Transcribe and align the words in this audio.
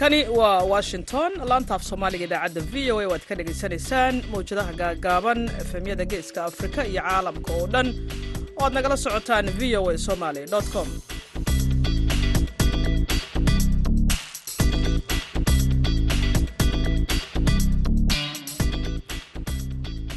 halkani 0.00 0.28
waa 0.28 0.62
washington. 0.64 1.32
Laantaaf 1.48 1.82
soomaaliga 1.88 2.24
idaacadda 2.24 2.60
v 2.72 2.92
o 2.92 3.00
a 3.00 3.06
waad 3.10 3.24
ka 3.28 3.34
dhagaysanaysaan 3.38 4.22
mawjadaha 4.32 4.72
gaagaaban 4.80 5.40
efemyada 5.62 6.04
geeska 6.12 6.44
afrika 6.44 6.84
iyo 6.88 7.02
caalamka 7.02 7.52
oo 7.58 7.66
dhan 7.66 7.88
oo 8.56 8.64
aad 8.64 8.72
nagala 8.76 8.96
socotaan 8.96 9.46
v 9.58 9.76
o 9.76 9.90
a 9.92 9.98
somaly 9.98 10.44
com. 10.72 10.88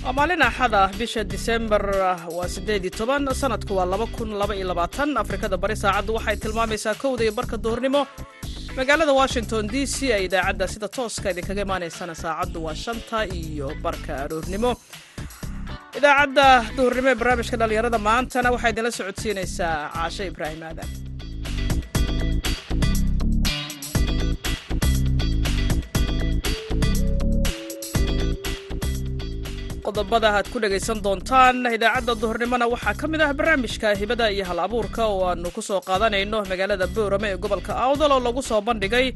Waa 0.04 0.14
maalin 0.18 0.42
axad 0.44 0.74
ah 0.74 0.90
bisha 1.00 1.24
disembar 1.24 1.84
waa 2.38 2.48
siddeed 2.48 2.84
iyo 2.88 2.92
toban 3.00 3.28
sanadku 3.42 3.76
waa 3.76 3.86
laba 3.86 4.08
kun 4.16 4.32
laba 4.40 4.56
iyo 4.56 4.68
labaatan. 4.72 5.18
Afrikada 5.18 5.58
bari 5.58 5.76
saacaddu 5.76 6.14
waxay 6.18 6.36
tilmaamaysaa 6.44 6.96
kowda 7.04 7.24
iyo 7.24 7.32
barka 7.40 7.58
duhurnimo 7.58 8.08
magaalada 8.78 9.14
washington 9.22 9.64
d 9.74 9.86
c 9.94 9.98
ee 10.16 10.20
idaacadda 10.28 10.66
sida 10.74 10.88
tooska 10.98 11.28
idinkaga 11.34 11.62
imaanaysana 11.68 12.16
saacaddu 12.24 12.58
waa 12.66 12.76
shanta 12.84 13.20
iyo 13.42 13.68
barka 13.86 14.14
aroornimo 14.24 14.72
idaacadda 15.98 16.46
duhurnimo 16.78 17.08
ee 17.12 17.18
barnaamijka 17.22 17.58
dhallinyarada 17.62 18.00
maantana 18.10 18.48
waxaa 18.56 18.72
idinla 18.74 18.92
socodsiinaysaa 19.00 19.74
caashe 19.96 20.24
ibraahim 20.32 20.62
aadan 20.70 20.90
qodobada 29.86 30.30
aad 30.38 30.48
ku 30.52 30.58
dhagaysan 30.64 31.00
doontaan 31.06 31.58
idaacadda 31.76 32.14
duhurnimona 32.22 32.66
waxaa 32.74 32.94
ka 33.00 33.06
mid 33.12 33.22
ah 33.22 33.32
barnaamijka 33.38 33.96
hibada 34.00 34.32
iyo 34.32 34.46
hal 34.50 34.60
abuurka 34.66 35.04
oo 35.14 35.26
aanu 35.30 35.52
ku 35.56 35.62
soo 35.62 35.82
qaadanayno. 35.88 36.40
Magaalada 36.52 36.88
boorame 36.96 37.28
ee 37.34 37.38
gobolka 37.44 37.74
awdal 37.86 38.12
oo 38.16 38.20
lagu 38.28 38.42
soo 38.50 38.62
bandhigay 38.68 39.08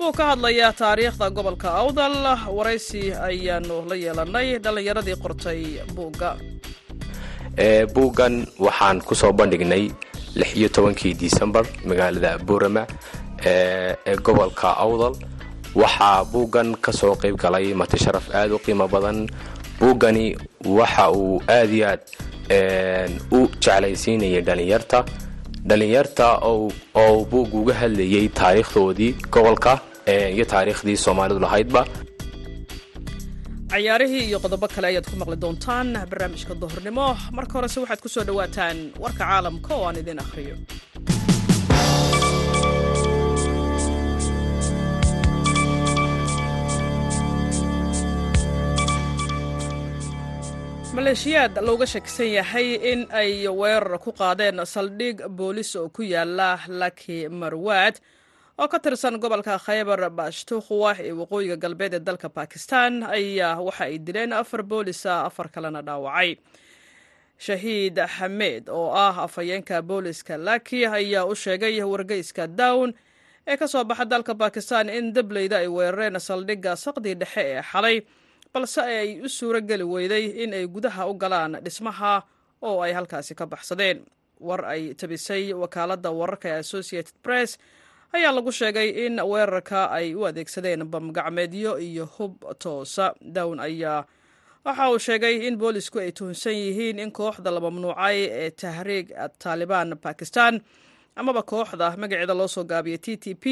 wuu 0.00 0.12
ka 0.18 0.24
hadlayaa 0.30 0.72
taariikhda 0.82 1.30
gobolka 1.36 1.68
awdal. 1.82 2.14
Waraysi 2.56 3.02
ayaanu 3.28 3.76
la 3.90 3.94
yeelanay 4.04 4.58
dhallinyaradii 4.64 5.16
qortay 5.24 5.60
buugga. 5.94 6.30
Buuggan 7.94 8.34
waxaan 8.58 8.98
ku 9.06 9.14
soo 9.14 9.32
bandhignay 9.32 9.84
lix 10.34 10.50
iyo 10.58 10.68
tobankii 10.68 11.14
disembar 11.14 11.64
magaalada 11.88 12.38
boorama 12.48 12.82
ee 13.46 14.16
gobolka 14.26 14.68
awdal. 14.84 15.14
Waxaa 15.82 16.24
buuggan 16.32 16.68
ka 16.84 16.92
soo 16.92 17.14
qayb 17.22 17.36
galay 17.42 17.72
mati 17.80 17.96
sharaf 18.04 18.26
aad 18.34 18.50
u 18.52 18.58
qiimo 18.64 18.88
badan 18.94 19.18
buuggani 19.82 20.24
waxa 20.78 21.04
uu 21.20 21.42
aad 21.58 21.70
iyo 21.78 21.86
aad 21.92 22.02
u 23.38 23.40
jeclaysiinayay 23.64 24.42
dhallinyarta 24.48 24.98
dhallinyarta 25.68 26.26
oo 27.02 27.16
buug 27.30 27.50
uga 27.60 27.74
hadlayay 27.80 28.26
taariikhdoodii 28.40 29.10
gobolka 29.34 29.72
iyo 30.36 30.44
taariikhdii 30.52 30.96
soomaalidu 31.04 31.40
lahaydba. 31.46 31.82
Cayaarihii 33.72 34.24
iyo 34.28 34.38
qodobo 34.44 34.66
kale 34.74 34.86
ayaad 34.92 35.06
ku 35.10 35.16
maqli 35.20 35.36
doontaan 35.44 35.88
barnaamijka 36.10 36.54
duhurnimo. 36.62 37.06
Marka 37.36 37.52
horese 37.58 37.78
waxaad 37.80 38.00
ku 38.04 38.08
soo 38.14 38.24
dhowaataan 38.28 38.78
warka 39.04 39.24
caalamka 39.24 39.72
oo 39.74 39.84
aan 39.88 39.96
idin 40.02 40.18
akhriyo 40.24 40.54
maleeshiyaad 50.96 51.56
looga 51.66 51.86
shakisan 51.92 52.28
yahay 52.38 52.68
in 52.90 53.00
ay 53.20 53.48
weerar 53.60 53.98
ku 54.04 54.12
qaadeen 54.12 54.60
saldhig 54.74 55.18
boolis 55.38 55.70
oo 55.80 55.88
ku 55.88 56.02
yaalla 56.04 56.60
laki 56.68 57.28
marwaad 57.40 57.96
oo 58.60 58.68
ka 58.68 58.78
tirsan 58.78 59.16
gobolka 59.22 59.56
khaybar 59.64 60.00
bashtukhwa 60.18 60.92
ee 61.00 61.12
waqooyiga 61.20 61.56
galbeed 61.56 61.94
ee 61.94 62.00
dalka 62.08 62.28
bakistan 62.28 63.02
ayaa 63.08 63.56
waxa 63.66 63.84
ay 63.88 63.98
dileen 64.06 64.32
afar 64.32 64.62
boolisa 64.62 65.24
afar 65.28 65.48
kalena 65.48 65.80
dhaawacay. 65.82 66.36
Shahiid 67.40 67.96
xameed 68.16 68.68
oo 68.68 68.92
ah 68.92 69.24
afhayeenka 69.24 69.82
booliska 69.82 70.36
laki 70.36 70.84
ayaa 70.86 71.24
u 71.24 71.34
sheegay 71.34 71.80
wargeyska 71.82 72.46
down 72.46 72.92
ee 73.48 73.56
ka 73.56 73.64
soo 73.68 73.84
baxa 73.84 74.04
dalka 74.04 74.34
bakistan 74.34 74.88
in 74.92 75.12
dableyda 75.16 75.56
ay 75.64 75.68
weerareen 75.68 76.20
saldhigga 76.20 76.76
saqdii 76.76 77.14
dhexe 77.16 77.42
ee 77.56 77.62
xalay 77.72 77.96
balse 78.54 78.80
ay 78.82 79.20
u 79.24 79.28
suuro 79.28 79.60
geli 79.60 79.84
weyday 79.84 80.24
in 80.44 80.52
ay 80.54 80.66
gudaha 80.66 81.06
u 81.10 81.14
galaan 81.14 81.52
dhismaha 81.64 82.22
oo 82.62 82.80
ay 82.82 82.92
halkaasi 82.92 83.34
ka 83.34 83.46
baxsadeen. 83.46 84.04
War 84.40 84.64
ay 84.64 84.94
tabisay 84.94 85.52
wakaaladda 85.54 86.10
wararka 86.10 86.48
ee 86.48 86.58
associated 86.64 87.14
press 87.22 87.58
ayaa 88.12 88.32
lagu 88.32 88.52
sheegay 88.52 88.88
in 89.06 89.20
weerarka 89.30 89.90
ay 89.90 90.14
u 90.14 90.26
adeegsadeen 90.26 90.84
bamgacmeedyo 90.92 91.78
iyo 91.78 92.06
hub 92.06 92.34
toosa. 92.58 93.14
Down 93.34 93.60
ayaa 93.60 94.04
waxa 94.64 94.90
uu 94.90 94.98
sheegay 94.98 95.46
in 95.46 95.56
boolisku 95.58 95.98
ay 95.98 96.12
tuhunsan 96.12 96.52
yihiin 96.54 96.98
in 96.98 97.12
kooxda 97.12 97.50
la 97.50 97.60
mamnuucay 97.60 98.18
ee 98.42 98.50
tahriig 98.50 99.06
taalibaan 99.38 99.96
bakistan 100.04 100.60
amaba 101.16 101.42
kooxda 101.42 101.96
magaceeda 101.96 102.34
loo 102.34 102.48
soo 102.48 102.64
gaabiyay 102.64 102.98
t 102.98 103.16
t 103.16 103.34
p 103.34 103.44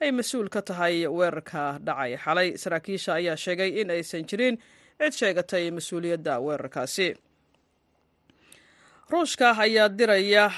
ay 0.00 0.10
mas'uul 0.12 0.48
ka 0.48 0.62
tahay 0.62 1.06
weerarka 1.06 1.78
dhacay 1.86 2.16
xalay. 2.24 2.48
Saraakiisha 2.56 3.14
ayaa 3.20 3.36
sheegay 3.36 3.80
in 3.80 3.90
aysan 3.90 4.24
jirin 4.30 4.56
cid 5.00 5.12
sheegatay 5.20 5.70
mas'uuliyadda 5.70 6.40
weerarkaasi. 6.40 7.08
Ruushka 9.10 9.52
ayaa 9.58 9.88
diraya 9.88 10.50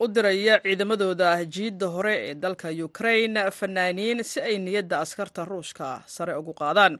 u 0.00 0.08
diraya 0.08 0.58
ciidamadooda 0.64 1.44
jiidda 1.54 1.86
hore 1.94 2.14
ee 2.30 2.34
dalka 2.34 2.68
ukrain 2.84 3.34
fanaaniin 3.58 4.24
si 4.24 4.40
ay 4.40 4.58
niyadda 4.58 5.00
askarta 5.04 5.44
ruushka 5.44 6.02
sare 6.06 6.34
ugu 6.36 6.54
qaadaan. 6.54 6.98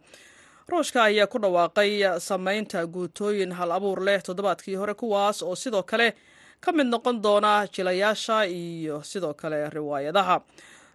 Ruushka 0.69 1.03
ayaa 1.11 1.27
ku 1.27 1.39
dhawaaqay 1.39 2.05
samaynta 2.21 2.87
guutooyin 2.87 3.53
hal 3.53 3.73
abuur 3.73 4.01
leh 4.05 4.23
toddobaadkii 4.23 4.75
hore 4.77 4.95
kuwaas 4.95 5.43
oo 5.43 5.55
sidoo 5.57 5.83
kale 5.83 6.15
ka 6.61 6.73
mid 6.73 6.87
noqon 6.87 7.21
doona 7.23 7.67
jilayaasha 7.67 8.47
iyo 8.47 9.03
sidoo 9.03 9.35
kale 9.35 9.71
riwaayadaha 9.71 10.41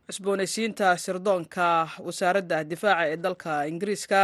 cusboonaysiinta 0.09 0.97
sirdoonka 0.97 1.67
wasaaradda 2.05 2.63
difaaca 2.69 3.05
ee 3.11 3.17
dalka 3.25 3.53
ingiriiska 3.71 4.21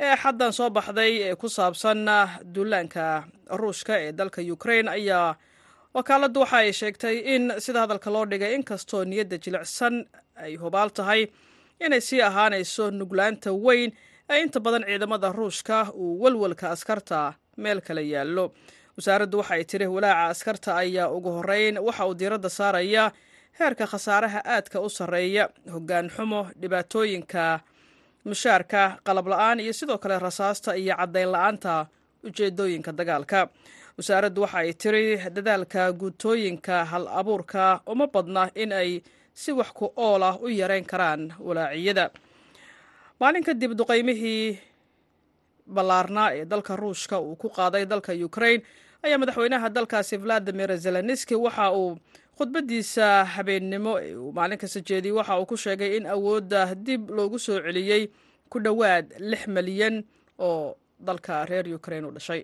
ee 0.00 0.14
xaddan 0.22 0.52
soo 0.58 0.70
baxday 0.70 1.12
ee 1.28 1.34
ku 1.36 1.48
saabsan 1.48 2.06
duulaanka 2.54 3.04
ruushka 3.60 3.94
ee 4.04 4.12
dalka 4.12 4.40
ukrain 4.54 4.88
ayaa 4.88 5.34
wakaaladdu 5.94 6.40
waxa 6.40 6.56
ay 6.62 6.72
sheegtay 6.80 7.16
in 7.34 7.44
sida 7.64 7.80
hadalka 7.84 8.10
loo 8.14 8.24
dhigay 8.30 8.52
inkastoo 8.58 9.02
niyadda 9.04 9.38
jilicsan 9.44 9.94
ay 10.44 10.52
hubaal 10.62 10.90
tahay 10.98 11.22
inay 11.86 12.00
sii 12.08 12.22
ahaanayso 12.28 12.90
nuglaanta 12.90 13.50
weyn 13.66 13.90
ee 14.30 14.40
inta 14.44 14.60
badan 14.60 14.84
ciidamada 14.88 15.32
ruushka 15.38 15.76
uu 15.94 16.20
walwalka 16.22 16.70
askarta 16.74 17.20
meel 17.56 17.80
kale 17.80 18.02
yaallo. 18.14 18.46
Wasaaraddu 18.96 19.38
waxa 19.40 19.54
ay 19.56 19.64
tiri 19.70 19.86
walaaca 19.94 20.28
askarta 20.32 20.70
ayaa 20.82 21.08
ugu 21.16 21.30
horeyn 21.36 21.78
waxa 21.86 22.06
uu 22.08 22.14
diiradda 22.20 22.48
saaraya 22.58 23.04
heerka 23.58 23.86
khasaaraha 23.86 24.40
aadka 24.54 24.80
u 24.80 24.88
sarreeya 24.96 25.44
hoggaan 25.74 26.08
xumo 26.16 26.40
dhibaatooyinka 26.60 27.44
mushaarka 28.24 28.82
qalab 29.06 29.26
la'aan 29.32 29.60
iyo 29.60 29.72
sidoo 29.72 29.98
kale 29.98 30.18
rasaasta 30.18 30.74
iyo 30.76 30.94
caddayn 30.96 31.30
la'aanta 31.32 31.86
ujeedooyinka 32.26 32.92
dagaalka. 32.98 33.48
Wasaaraddu 33.98 34.40
waxa 34.44 34.58
ay 34.58 34.72
tiri 34.74 35.04
dadaalka 35.36 35.92
guutooyinka 35.92 36.84
hal 36.84 37.04
abuurka 37.08 37.80
uma 37.86 38.06
badna 38.06 38.50
in 38.54 38.72
ay 38.72 39.02
si 39.34 39.52
wax 39.52 39.70
ku 39.72 39.92
ool 39.96 40.22
ah 40.22 40.36
u 40.42 40.48
yareyn 40.48 40.84
karaan 40.84 41.32
walaaciyada 41.40 42.10
maalin 43.20 43.44
kadib 43.44 43.72
duqaymihii 43.78 44.58
ballaarnaa 45.74 46.30
ee 46.36 46.44
dalka 46.44 46.76
ruushka 46.76 47.16
uu 47.20 47.36
ku 47.36 47.48
qaaday 47.48 47.84
dalka 47.86 48.12
ukrain 48.26 48.60
ayaa 49.04 49.18
madaxweynaha 49.18 49.68
dalkaasi 49.76 50.16
valadimir 50.22 50.70
zelenski 50.76 51.34
waxa 51.34 51.70
uu 51.72 51.98
khudbadiisa 52.38 53.06
habeennimo 53.34 53.92
ee 54.06 54.14
uu 54.22 54.32
maalin 54.32 54.58
kasta 54.62 54.80
jeediyey 54.88 55.16
waxa 55.18 55.38
uu 55.40 55.46
ku 55.46 55.56
sheegay 55.56 55.96
in 55.96 56.06
awoodda 56.06 56.74
dib 56.86 57.10
loogu 57.10 57.38
soo 57.38 57.58
celiyey 57.66 58.02
ku 58.52 58.58
dhowaad 58.60 59.06
lix 59.30 59.42
malyan 59.56 60.04
oo 60.38 60.76
dalka 61.08 61.44
reer 61.50 61.66
ukrain 61.74 62.04
u 62.04 62.10
dhashay 62.16 62.42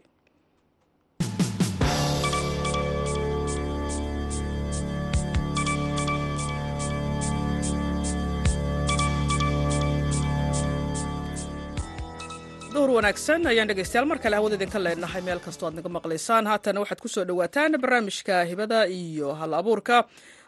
wanaagsan. 12.96 13.46
Ayaan 13.50 13.68
dhegaystayaal 13.70 14.06
mar 14.10 14.18
kale 14.24 14.36
hawada 14.38 14.56
idinka 14.58 14.78
leenahay. 14.84 15.22
Meel 15.26 15.40
kastoo 15.46 15.66
aad 15.68 15.74
naga 15.78 15.88
maqlaysaan 15.96 16.44
haatana 16.50 16.80
waxaad 16.82 17.00
ku 17.04 17.08
soo 17.14 17.24
dhowaataan 17.28 17.80
barnaamijka 17.82 18.44
hibada 18.50 18.86
iyo 19.00 19.28
hal 19.40 19.52
abuurka. 19.60 19.96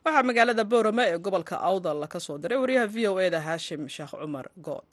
Waxaa 0.05 0.23
magaalada 0.29 0.65
boorame 0.73 1.05
ee 1.13 1.19
gobolka 1.27 1.57
awdal 1.71 2.07
ka 2.13 2.19
soo 2.27 2.39
diray 2.43 2.59
wariyaha 2.63 2.87
v 2.95 2.97
o 3.09 3.15
e 3.21 3.31
da 3.35 3.41
haashim 3.47 3.89
sheekh 3.89 4.13
cumar 4.21 4.47
good. 4.67 4.89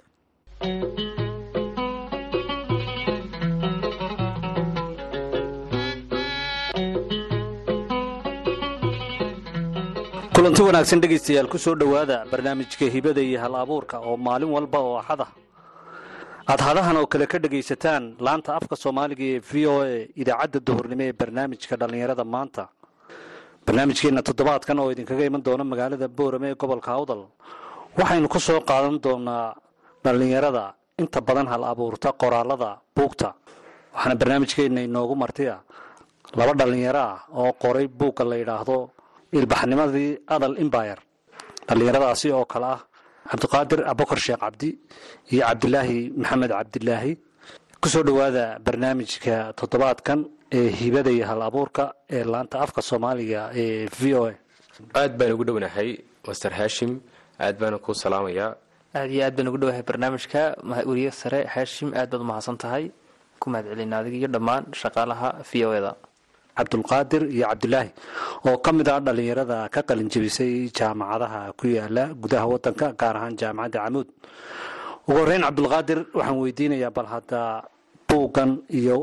Kulanti 10.35 10.61
wanaagsan 10.65 11.01
dhegaystayaal 11.01 11.47
ku 11.51 11.57
dhowaada 11.57 12.25
barnaamijka 12.31 12.85
hibada 12.89 13.21
iyo 13.21 13.39
hal 13.39 13.55
abuurka 13.55 13.99
oo 13.99 14.17
maalin 14.17 14.49
walba 14.49 14.79
oo 14.79 14.97
axada 14.99 15.27
aad 16.49 16.59
hadahan 16.67 16.97
oo 16.97 17.07
kale 17.07 17.25
ka 17.31 17.37
dhegaysataan 17.43 18.03
laanta 18.25 18.51
afka 18.59 18.75
soomaaliga 18.83 19.23
ee 19.33 19.39
v 19.49 19.51
o 19.73 19.75
a 19.85 20.07
idaacadda 20.21 20.59
duhurnimo 20.67 21.03
ee 21.07 21.13
barnaamijka 21.21 21.75
dhallinyarada 21.81 22.23
maanta. 22.35 22.63
Barnaamijkeenna 23.65 24.21
toddobaadkan 24.27 24.79
oo 24.81 24.89
idinkaga 24.93 25.23
iman 25.29 25.43
doona 25.47 25.63
magaalada 25.71 26.07
boorame 26.17 26.47
ee 26.51 26.55
gobolka 26.61 26.91
awdal. 26.97 27.21
Waxaynu 27.99 28.27
ku 28.33 28.39
soo 28.39 28.59
qaadan 28.69 28.97
doonaa 29.05 29.55
dhallinyarada 30.03 30.63
inta 31.01 31.19
badan 31.27 31.47
hal 31.51 31.63
abuurta 31.71 32.09
qoraalada 32.21 32.69
buugta. 32.95 33.29
Waxaana 33.95 34.15
barnaamijkeenna 34.21 34.81
inoogu 34.87 35.15
martiya 35.23 35.55
laba 36.39 36.53
dhallinyaro 36.59 37.01
ah 37.11 37.17
oo 37.41 37.51
qoray 37.63 37.87
buugga 37.99 38.23
la 38.31 38.35
yidhaahdo 38.41 38.77
ilbaxnimadii 39.37 40.09
adal 40.35 40.55
imbayr 40.63 40.97
dhallinyaradaasi 41.67 42.27
oo 42.37 42.45
kale 42.53 42.67
ah 42.75 42.81
cabdiqaadir 43.31 43.79
abukar 43.91 44.19
sheekh 44.25 44.39
cabdi 44.43 44.69
iyo 45.33 45.41
cabdilaahi 45.47 45.99
maxamed 46.21 46.51
cabdilaahi 46.57 47.11
ku 47.81 47.87
soo 47.93 48.03
dhowaada 48.07 48.45
barnaamijka 48.65 49.35
toddobaadkan 49.59 50.19
ee 50.57 50.67
hibada 50.79 51.11
iyo 51.17 51.25
hal 51.29 51.41
abuurka 51.49 51.83
ee 52.15 52.23
laanta 52.33 52.55
afka 52.65 52.81
soomaaliga 52.89 53.41
ee 53.61 53.87
v 53.99 54.01
o 54.19 54.21
a. 54.29 54.33
Aad 55.01 55.13
baan 55.19 55.31
ugu 55.35 55.43
dhownahay 55.47 55.89
master 56.27 56.51
hashim. 56.59 56.91
Aad 57.45 57.55
baana 57.61 57.77
kuu 57.85 57.93
salaamayaa 58.03 58.51
aad 58.99 59.09
iyo 59.15 59.21
aad 59.27 59.35
baan 59.37 59.47
ugu 59.51 59.57
dhowahay 59.61 59.83
barnaamijka. 59.89 60.41
Weriye 60.89 61.11
sare 61.21 61.39
haashim 61.53 61.89
aad 61.99 62.09
baad 62.11 62.21
umahadsan 62.25 62.57
tahay. 62.63 62.85
Ku 63.41 63.45
mahad 63.49 63.65
celina 63.71 63.95
adiga 64.01 64.17
iyo 64.21 64.29
dhammaan 64.35 64.63
shaqaalaha 64.81 65.29
v 65.49 65.51
o 65.65 65.69
eda 65.79 65.91
cabdulqaadir 66.61 67.23
iyo 67.35 67.45
cabdilaahi 67.51 67.89
oo 68.49 68.57
ka 68.65 68.69
mid 68.77 68.87
ah 68.93 68.99
dhallinyarada 69.05 69.57
ka 69.73 69.81
qalinjebisay 69.89 70.53
jaamacadaha 70.77 71.41
ku 71.59 71.65
yaalla 71.77 72.03
gudaha 72.21 72.45
wadanka 72.53 72.87
gaar 73.01 73.15
ahaan 73.19 73.33
jaamacadda 73.41 73.79
camuud. 73.85 74.07
Ugu 75.07 75.17
horeyn 75.19 75.43
cabdulqaadir 75.47 75.99
waxaan 76.17 76.37
weydiinayaa 76.43 76.91
bal 76.97 77.07
hadda 77.13 77.41
buuggan 78.09 78.51
iyo 78.79 78.97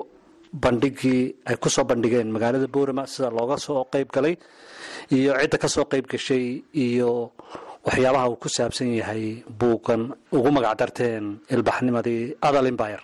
bandhigii 0.65 1.23
ay 1.51 1.57
ku 1.63 1.69
soo 1.75 1.85
bandhigeen 1.91 2.29
magaalada 2.35 2.69
boorama 2.75 3.05
sida 3.13 3.29
looga 3.39 3.57
soo 3.67 3.85
qeyb 3.93 4.09
galay 4.17 4.35
iyo 5.17 5.31
cidda 5.41 5.57
ka 5.63 5.69
soo 5.75 5.85
qeyb 5.93 6.07
gashay 6.13 6.45
iyo 6.85 7.11
waxyaabaha 7.87 8.27
uu 8.33 8.39
ku 8.43 8.49
saabsan 8.57 8.89
yahay 9.01 9.25
buuggan. 9.61 10.03
Ugu 10.37 10.49
magac 10.57 10.75
darteen 10.81 11.25
ilbaxnimadii 11.55 12.23
adal 12.49 12.67
imbayr 12.73 13.01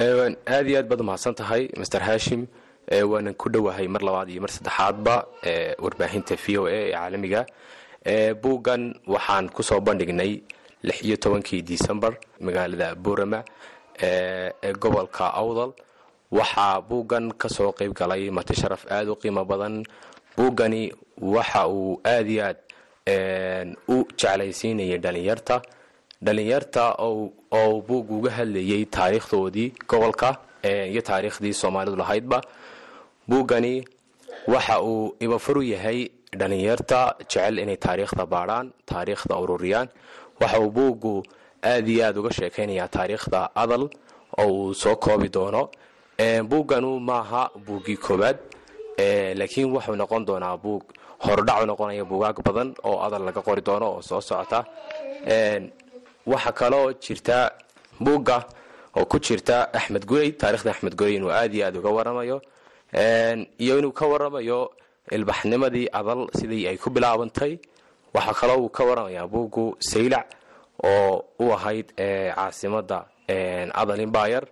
aad 0.00 0.66
iyo 0.70 0.76
aad 0.80 0.88
baad 0.90 1.00
umahadsan 1.04 1.34
tahay 1.40 1.62
master 1.80 2.02
hashim 2.08 2.42
waanan 2.90 3.34
ku 3.38 3.46
dhowahay 3.48 3.86
mar 3.86 4.02
labaad 4.02 4.28
iyo 4.34 4.40
mar 4.42 4.50
saddexaadba 4.50 5.14
warbaahinta 5.78 6.34
v 6.36 6.58
o 6.58 6.66
a 6.66 6.72
ee 6.74 6.90
caalamiga 6.92 7.46
buuggan 8.42 8.82
waxaan 9.06 9.46
ku 9.54 9.62
soo 9.62 9.80
bandhignay 9.80 10.42
lix 10.82 10.98
iyo 11.06 11.16
tobankii 11.16 11.62
decembar 11.62 12.18
magaalada 12.40 12.94
boorama 12.94 13.44
ee 14.02 14.72
gobolka 14.82 15.30
awdal. 15.34 15.72
Waxaa 16.30 16.80
buuggan 16.88 17.32
ka 17.40 17.48
soo 17.48 17.70
qeyb 17.78 17.92
galay 17.94 18.30
marti 18.30 18.54
sharaf 18.54 18.86
aad 18.90 19.08
u 19.08 19.14
qiimo 19.18 19.44
badan. 19.44 19.82
Buuggani 20.36 20.90
waxa 21.18 21.66
uu 21.68 22.00
aad 22.04 22.26
iyo 22.28 22.42
aad 22.48 22.58
u 23.88 23.96
jeclaysiinayay 24.18 24.98
dhalinyarta 24.98 25.62
dhalinyarta 26.22 26.94
oo 27.02 27.82
buug 27.86 28.10
uga 28.10 28.30
hadlayay 28.38 28.82
taariikhdoodii 28.86 29.72
gobolka 29.90 30.38
iyo 30.64 31.02
taariikhdii 31.02 31.52
soomaalidu 31.54 31.96
lahaydba 32.02 32.40
buuggani 33.30 33.74
waxa 34.52 34.76
uu 34.82 35.14
ibafaru 35.24 35.62
yahay 35.62 35.98
dhalinyarta 36.38 37.00
jecel 37.30 37.58
inay 37.62 37.76
taariikhda 37.86 38.24
baadhaan 38.26 38.66
taariikhda 38.90 39.34
ururiyaan. 39.42 39.88
Waxa 40.40 40.58
uu 40.60 40.70
buuggu 40.78 41.14
aad 41.70 41.88
iyo 41.88 42.02
aad 42.06 42.16
uga 42.20 42.30
sheekaynayaa 42.38 42.88
taariikhda 42.96 43.40
adal 43.62 43.82
oo 44.42 44.48
uu 44.52 44.74
soo 44.74 44.96
koobi 44.96 45.28
doono. 45.36 45.62
Buugganu 46.50 46.90
maaha 47.00 47.42
buuggii 47.66 47.96
koowaad 47.96 48.38
laakiin 49.38 49.68
wuxuu 49.74 49.96
noqon 49.96 50.24
doonaa 50.28 50.56
buug 50.64 50.82
hordhacu 51.26 51.64
noqonaya 51.66 52.04
buugaag 52.10 52.36
badan 52.46 52.68
oo 52.88 52.96
adal 53.06 53.22
laga 53.28 53.40
qori 53.46 53.62
doono 53.68 53.86
oo 53.94 54.02
soo 54.02 54.20
socota. 54.20 54.64
Waxa 56.26 56.52
kaloo 56.52 56.92
jirta 57.04 57.36
buugga 58.04 58.36
oo 58.96 59.04
ku 59.10 59.18
jirta 59.26 59.56
axmed 59.78 60.04
gurey 60.10 60.32
taarikhda 60.40 60.70
axmed 60.70 60.94
gurey 60.98 61.14
inuu 61.16 61.30
aad 61.30 61.54
iyo 61.54 61.66
aad 61.66 61.76
uga 61.76 61.90
waramayo 61.98 62.40
iyo 62.94 63.78
inuu 63.78 63.92
ka 63.92 64.04
waramayo 64.06 64.70
ilbaxnimadii 65.16 65.88
adal 65.92 66.26
sidii 66.38 66.66
ay 66.70 66.76
ku 66.82 66.90
bilaabantay 66.90 67.58
waxaa 68.14 68.34
kaloo 68.40 68.58
uu 68.64 68.68
ka 68.76 68.82
waramayaa 68.84 69.26
buuggu 69.32 69.76
saylac 69.90 70.26
oo 70.84 71.24
u 71.38 71.52
ahayd 71.56 71.86
caasimada 71.96 72.98
adal 73.80 74.00
imbayr 74.06 74.44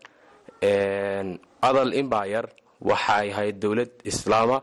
adal 1.69 1.90
imbayr 2.02 2.44
waxay 2.90 3.26
ahayd 3.32 3.56
dowlad 3.62 3.90
islaama 4.11 4.58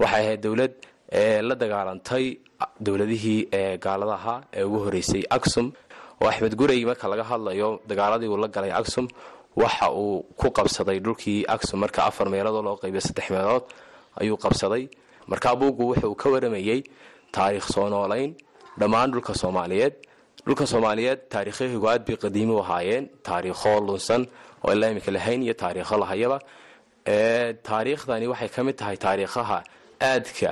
waxay 0.00 0.22
ahayd 0.26 0.40
dowlad 0.46 0.72
la 1.48 1.54
dagaalantay 1.62 2.24
dowladihii 2.86 3.40
gaaladaha 3.84 4.34
ee 4.56 4.62
ugu 4.64 4.78
horeysay 4.84 5.22
aksum. 5.36 5.66
Oo 6.22 6.28
axmed 6.32 6.54
gurey 6.60 6.80
marka 6.88 7.08
laga 7.12 7.24
hadlayo 7.30 7.68
dagaaladii 7.90 8.28
uu 8.32 8.36
la 8.44 8.48
galay 8.48 8.72
aksum 8.80 9.06
waxa 9.56 9.86
uu 10.02 10.22
ku 10.40 10.46
qabsaday 10.56 10.98
dhulkii 11.04 11.44
aksum 11.54 11.78
marka 11.84 12.00
afar 12.08 12.26
meeloodoo 12.32 12.62
loo 12.68 12.76
qaybiyo 12.82 13.00
saddex 13.06 13.26
meelood 13.34 13.64
ayuu 14.20 14.36
qabsaday. 14.44 14.84
Markaa 15.30 15.54
buuggu 15.60 15.82
wuxuu 15.90 16.14
ka 16.20 16.28
waramayey 16.32 16.80
taariikh 17.36 17.66
soo 17.74 17.88
noolayn 17.88 18.30
dhammaan 18.80 19.10
dhulka 19.12 19.32
soomaaliyeed. 19.42 19.94
Dhulka 20.46 20.64
soomaaliyeed 20.72 21.20
taariikhahigu 21.32 21.86
aad 21.92 22.02
bay 22.06 22.16
qadiimi 22.24 22.54
ahaayeen 22.62 23.04
taariikho 23.28 23.72
lunsan 23.86 24.22
oo 24.64 24.72
ilaa 24.72 24.90
lahayn 25.16 25.42
iyo 25.46 25.54
taariikho 25.62 25.96
lahayaba. 26.02 26.38
Taariikhdani 27.68 28.26
waxay 28.32 28.48
ka 28.54 28.62
mid 28.66 28.76
tahay 28.80 28.96
taariikhaha 28.96 29.58
aadka 30.10 30.50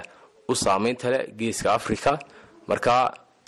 u 0.49 0.55
saameynta 0.55 1.11
leh 1.13 1.23
geeska 1.39 1.69
africa 1.79 2.13
marka 2.69 2.95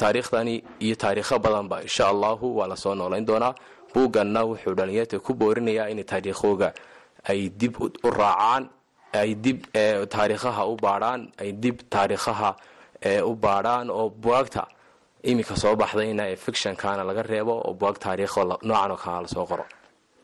taariikhdani 0.00 0.55
iyo 0.86 0.96
taariikho 1.05 1.38
badanba 1.44 1.77
insha 1.86 2.05
allahu 2.12 2.46
waa 2.58 2.67
la 2.72 2.77
soo 2.77 2.94
noolayn 2.94 3.24
doonaa 3.31 3.55
buugganna 3.94 4.41
wuxuu 4.51 4.75
dhalinyarta 4.79 5.17
ku 5.27 5.32
boorinayaa 5.41 5.89
inay 5.93 6.05
taariikhooga 6.13 6.69
ay 7.31 7.41
dib 7.61 7.75
u 8.06 8.08
raacaan 8.20 8.63
ay 9.20 9.31
dib 9.44 9.58
taariikhaha 10.15 10.63
u 10.72 10.75
baadhaan 10.84 11.20
ay 11.43 11.51
dib 11.63 11.77
taariikhaha 11.94 12.51
u 13.31 13.32
baadhaan 13.44 13.87
oo 13.99 14.06
bugaagta 14.22 14.63
iminka 15.31 15.55
soo 15.63 15.75
baxdayna 15.82 16.25
ee 16.32 16.37
fictionkana 16.44 17.03
laga 17.08 17.22
reebo 17.32 17.55
oo 17.67 17.72
bugaag 17.79 17.96
taariikho 18.06 18.41
noocan 18.69 18.91
oo 18.94 18.99
kala 19.05 19.20
la 19.25 19.29
soo 19.34 19.46
qoro. 19.51 19.65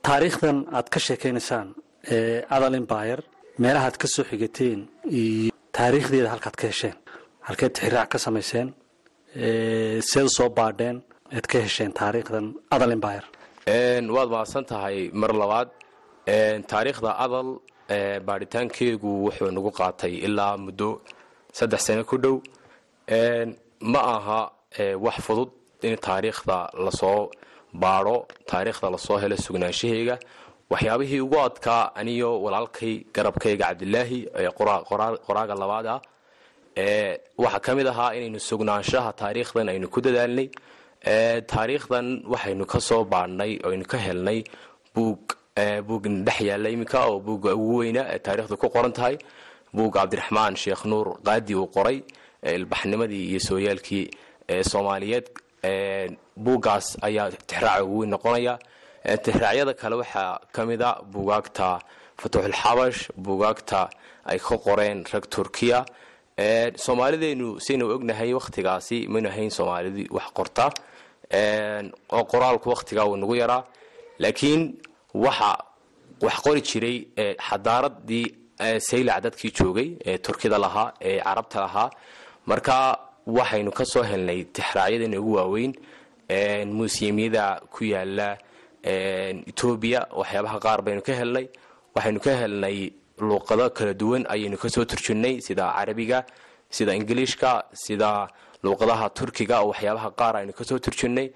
Taariikhdan 0.06 0.56
aad 0.76 0.86
ka 0.94 0.98
sheekaynaysaan 1.06 1.68
ee 2.14 2.38
adal 2.56 2.74
imbayr 2.80 3.18
meelahaad 3.62 3.96
ka 4.02 4.06
soo 4.14 4.24
xigateen 4.30 4.80
iyo 5.20 5.52
taariikhdeeda 5.78 6.28
halkaad 6.34 6.56
ka 6.60 6.66
hesheen 6.70 6.96
halkeed 7.48 7.72
tixiraac 7.76 8.08
ka 8.12 8.18
samayseen 8.26 8.68
seed 10.10 10.28
soo 10.36 10.48
baadheen 10.58 10.96
eed 11.36 11.46
ka 11.52 11.58
hesheen 11.66 11.92
taariikhdan 12.00 12.46
adal 12.74 12.92
imbayr 12.96 13.24
waad 13.68 14.28
mahadsan 14.30 14.64
tahay 14.64 15.10
mar 15.12 15.30
labaad. 15.32 15.68
Taariikhda 16.70 17.10
adal 17.24 17.48
baadhitaankeegu 18.26 19.10
wuxuu 19.26 19.50
nagu 19.56 19.70
qaatay 19.78 20.14
ilaa 20.26 20.56
muddo 20.56 21.00
saddex 21.58 21.80
sano 21.86 22.04
ku 22.04 22.16
dhow. 22.18 22.36
Ma 23.92 24.00
aha 24.16 24.40
wax 25.04 25.16
fudud 25.26 25.50
in 25.82 25.96
taariikhda 25.96 26.70
la 26.84 26.90
soo 26.90 27.30
baadho 27.82 28.26
taariikhda 28.50 28.90
la 28.90 28.98
soo 28.98 29.16
helo 29.22 29.36
sugnaanshaheega 29.36 30.16
waxyaabihii 30.70 31.20
ugu 31.20 31.38
adkaa 31.48 31.92
aniyo 32.00 32.30
walaalkay 32.44 32.94
garabkayga 33.14 33.64
cabdilaahi 33.66 34.18
ee 34.40 34.48
qoraaga 35.28 35.54
labaad 35.62 35.86
ah. 35.94 36.00
Waxaa 37.42 37.60
ka 37.64 37.74
mid 37.74 37.86
ahaa 37.86 38.14
inaynu 38.16 38.40
sugnaanshaha 38.40 39.12
taariikhdan 39.12 39.68
aynu 39.68 39.88
ku 39.94 40.00
dadaalnay 40.00 40.48
taariikhdan 41.04 42.22
waxaynu 42.32 42.64
ka 42.66 42.80
soo 42.80 43.04
baadhnay 43.04 43.58
aynu 43.64 43.84
ka 43.86 43.98
helnay 43.98 44.44
buug 44.94 45.20
buugna 45.86 46.24
dhex 46.26 46.40
yaalla 46.40 46.68
iminka 46.70 47.06
oo 47.08 47.18
buugga 47.20 47.54
ugu 47.54 47.76
weyna 47.78 48.02
ee 48.14 48.18
taarikhda 48.18 48.56
ku 48.56 48.68
qoran 48.70 48.92
tahay. 48.92 49.18
Buugga 49.74 50.00
cabdiraxmaan 50.00 50.56
sheekh 50.56 50.84
nuur 50.86 51.06
qaadi 51.26 51.54
uu 51.54 51.66
qoray 51.76 52.02
ilbaxnimadii 52.42 53.24
iyo 53.30 53.40
sooyaalkii 53.40 54.10
soomaaliyeed. 54.70 55.26
Buuggaas 56.36 56.96
ayaa 57.02 57.30
tixraaca 57.48 57.84
ugu 57.84 57.98
weyn 58.00 58.10
noqonaya. 58.10 58.58
Tixraacyada 59.24 59.74
kale 59.74 59.96
waxaa 60.02 60.40
ka 60.54 60.64
mid 60.66 60.82
a 60.82 60.90
buugaagta 61.12 61.78
fatuuxulxabash 62.20 63.00
buugaagta 63.24 63.90
ay 64.30 64.38
ka 64.38 64.56
qoreen 64.66 65.04
rag 65.12 65.24
turkiya. 65.34 65.84
Soomaalideenu 66.84 67.58
saynu 67.60 67.84
ognahay 67.94 68.30
wakhtigaasi 68.38 69.06
maynu 69.12 69.28
ahayn 69.28 69.50
soomaalidii 69.50 70.08
wax 70.16 70.28
qorta 70.38 70.70
oo 71.32 72.24
qoraalku 72.32 72.68
wakhtigaa 72.70 73.04
uu 73.10 73.16
nagu 73.16 73.34
yaraa. 73.36 73.64
Laakiin 74.18 74.62
waxa 75.14 75.50
wax 76.22 76.36
qori 76.46 76.60
jiray 76.62 76.96
xadaaradii 77.48 78.26
saylac 78.88 79.22
dadkii 79.24 79.52
joogay 79.58 79.88
ee 80.06 80.18
turkida 80.18 80.58
lahaa 80.58 80.92
ee 81.00 81.20
carabta 81.20 81.60
lahaa. 81.60 81.90
Marka 82.46 82.98
waxaynu 83.26 83.70
ka 83.72 83.84
soo 83.84 84.02
helnay 84.02 84.44
tixraacyadan 84.44 85.14
ugu 85.18 85.32
waaweyn 85.38 85.72
muusiyamyada 86.76 87.60
ku 87.70 87.84
yaalla 87.84 88.28
etoobiya 89.50 90.00
waxyaabaha 90.20 90.58
qaar 90.64 90.80
baynu 90.86 91.02
ka 91.02 91.12
helnay. 91.20 91.46
Waxaynu 91.94 92.20
ka 92.20 92.30
helnay 92.40 92.92
luuqado 93.20 93.70
kala 93.70 93.94
duwan 93.94 94.24
ayaynu 94.28 94.56
ka 94.56 94.68
soo 94.68 94.84
turjunnay 94.84 95.40
sida 95.40 95.64
carabiga 95.76 96.24
sida 96.70 96.94
ingiliishka 96.94 97.50
sida 97.84 98.28
luuqadaha 98.64 99.06
turkiga 99.18 99.56
oo 99.62 99.68
waxyaabaha 99.72 100.08
qaar 100.20 100.34
aynu 100.40 100.52
ka 100.58 100.64
soo 100.68 100.78
turjunnay 100.78 101.28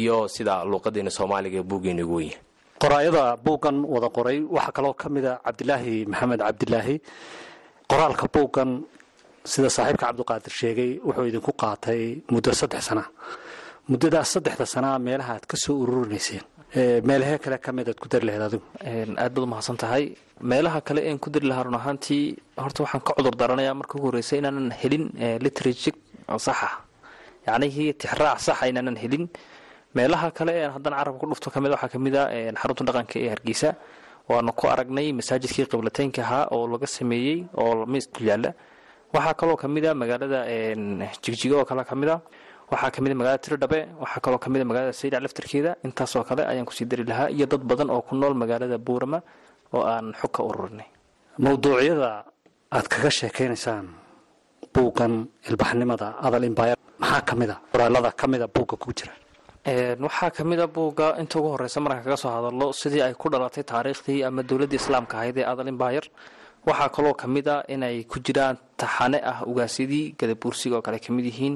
iyo 0.00 0.28
sida 0.28 0.64
luuqadeena 0.70 1.10
soomaaliga 1.10 1.62
buuggeena 1.62 2.02
ugu 2.04 2.14
wenya 2.20 2.38
qoraayada 2.82 3.36
buuggan 3.44 3.76
wada 3.94 4.08
qoray. 4.16 4.38
Waxaa 4.56 4.72
kaloo 4.76 4.94
ka 5.00 5.08
mida 5.08 5.32
cabdilaahi 5.44 5.94
maxamed 6.12 6.40
cabdilaahi 6.46 6.96
qoraalka 7.90 8.26
buuggan 8.34 8.70
sida 9.52 9.68
saaxiibka 9.76 10.06
cabdiqaadir 10.06 10.52
sheegay 10.60 10.90
wuxuu 11.06 11.26
idinku 11.30 11.52
qaatay 11.62 12.00
muddo 12.32 12.50
saddex 12.60 12.82
sana. 12.88 13.04
Muddadaas 13.90 14.28
saddexda 14.34 14.66
sanaa 14.74 14.98
meelaha 15.06 15.32
aad 15.36 15.46
ka 15.50 15.56
soo 15.64 15.74
ururinayseen 15.82 16.42
meelahee 16.76 17.38
kale 17.38 17.58
ka 17.58 17.72
mid 17.72 17.88
aad 17.88 17.98
ku 18.00 18.08
dari 18.08 18.26
lahayd 18.26 18.42
adigu. 18.48 18.64
Aad 19.16 19.32
baad 19.34 19.44
umahadsan 19.48 19.76
tahay 19.82 20.04
meelaha 20.40 20.80
kale 20.84 21.00
een 21.08 21.18
ku 21.18 21.30
dari 21.30 21.46
lahaa 21.48 21.64
run 21.64 21.74
ahaantii 21.80 22.36
horta 22.58 22.82
waxaan 22.84 23.00
ka 23.06 23.12
cudur 23.16 23.34
daranayaa 23.40 23.74
marka 23.80 23.94
ugu 23.98 24.06
horreysa 24.10 24.36
inaanan 24.40 24.70
helin 24.80 25.04
literature 25.44 25.96
saxa. 26.46 26.68
Yacnihii 27.46 27.94
tixraac 28.00 28.38
saxa 28.46 28.68
inaanan 28.68 28.96
helin. 29.02 29.24
Meelaha 29.96 30.30
kale 30.38 30.52
ee 30.52 30.68
haddana 30.74 30.96
carabka 31.00 31.20
ku 31.20 31.26
dhufto 31.32 31.50
ka 31.50 31.60
mid 31.60 31.70
waxaa 31.72 31.88
ka 31.94 31.98
mid 31.98 32.14
a 32.16 32.22
xarunta 32.60 32.84
dhaqanka 32.88 33.16
ee 33.24 33.28
hargeysa. 33.34 33.70
Waanu 34.28 34.52
ku 34.52 34.66
aragnay 34.68 35.12
masaajidkii 35.18 35.66
qiblateynka 35.72 36.20
ahaa 36.22 36.44
oo 36.54 36.66
laga 36.72 36.86
sameeyey 36.86 37.46
oo 37.56 37.86
mis 37.86 38.06
ku 38.14 38.20
yaalla 38.28 38.52
waxaa 39.14 39.34
kaloo 39.40 39.56
ka 39.56 39.68
mid 39.68 39.84
a 39.86 39.94
magaalada 39.94 40.40
jigjiga 41.24 41.56
oo 41.56 41.64
kale 41.64 41.84
ka 41.88 41.94
mid 41.96 42.08
a 42.14 42.20
waxaa 42.72 42.90
ka 42.94 42.98
mid 43.04 43.12
a 43.12 43.16
magaalada 43.20 43.42
tirdhabe 43.46 43.78
waxaa 44.02 44.20
kaloo 44.24 44.40
ka 44.44 44.48
mid 44.52 44.60
a 44.64 44.66
magaalada 44.70 44.92
saydac 45.00 45.20
laftarkeeda 45.24 45.70
intaasoo 45.86 46.24
kale 46.28 46.42
ayaan 46.50 46.66
ku 46.68 46.72
sii 46.78 46.86
dari 46.90 47.04
lahaa 47.10 47.28
iyo 47.36 47.46
dad 47.52 47.62
badan 47.70 47.88
oo 47.94 48.02
ku 48.08 48.12
nool 48.20 48.34
magaalada 48.42 48.76
buurama 48.86 49.18
oo 49.76 49.82
aan 49.92 50.06
xog 50.20 50.30
ka 50.36 50.40
ururinay 50.48 50.88
mawduucyada 51.44 52.10
aad 52.76 52.86
kaga 52.92 53.10
sheekaynaysaan 53.18 53.86
buuggan 54.74 55.12
ilbaxnimada 55.50 56.08
adal 56.26 56.44
imbayr 56.50 56.76
maxaa 57.02 57.22
ka 57.28 57.34
mid 57.40 57.50
a 57.54 57.56
qoraalada 57.72 58.10
ka 58.20 58.26
mida 58.32 58.46
buugga 58.56 58.76
ku 58.82 58.90
jira. 58.98 59.12
Waxaa 60.06 60.30
ka 60.36 60.42
mid 60.50 60.60
a 60.64 60.66
buugga 60.76 61.06
inta 61.20 61.34
ugu 61.38 61.48
horeysa 61.54 61.78
markaan 61.84 62.02
kaga 62.06 62.16
soo 62.22 62.30
hadallo 62.36 62.66
sidii 62.80 63.02
ay 63.06 63.14
ku 63.20 63.26
dhalatay 63.32 63.64
taariikhdii 63.72 64.20
ama 64.26 64.42
dowladdii 64.48 64.78
islaamka 64.82 65.14
ahayd 65.20 65.36
ee 65.40 65.46
adal 65.52 65.68
imbayr 65.74 66.04
waxaa 66.68 66.88
kaloo 66.96 67.14
ka 67.20 67.26
mid 67.34 67.46
a 67.54 67.56
inay 67.74 67.96
ku 68.10 68.16
jiraan 68.26 68.56
taxane 68.80 69.18
ah 69.30 69.38
ugaasyadii 69.50 70.04
gadabuursiga 70.20 70.74
oo 70.78 70.82
kale 70.86 70.98
ka 71.04 71.10
mid 71.16 71.24
yihiin 71.30 71.54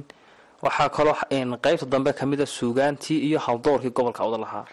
waxaa 0.64 0.88
kaloo 0.96 1.16
qeybta 1.64 1.86
dambe 1.92 2.12
ka 2.18 2.24
mid 2.26 2.40
a 2.40 2.46
suugaantii 2.46 3.18
iyo 3.28 3.38
haldoorkii 3.46 3.90
gobolka 3.96 4.22
oda 4.28 4.38
lahaa. 4.44 4.64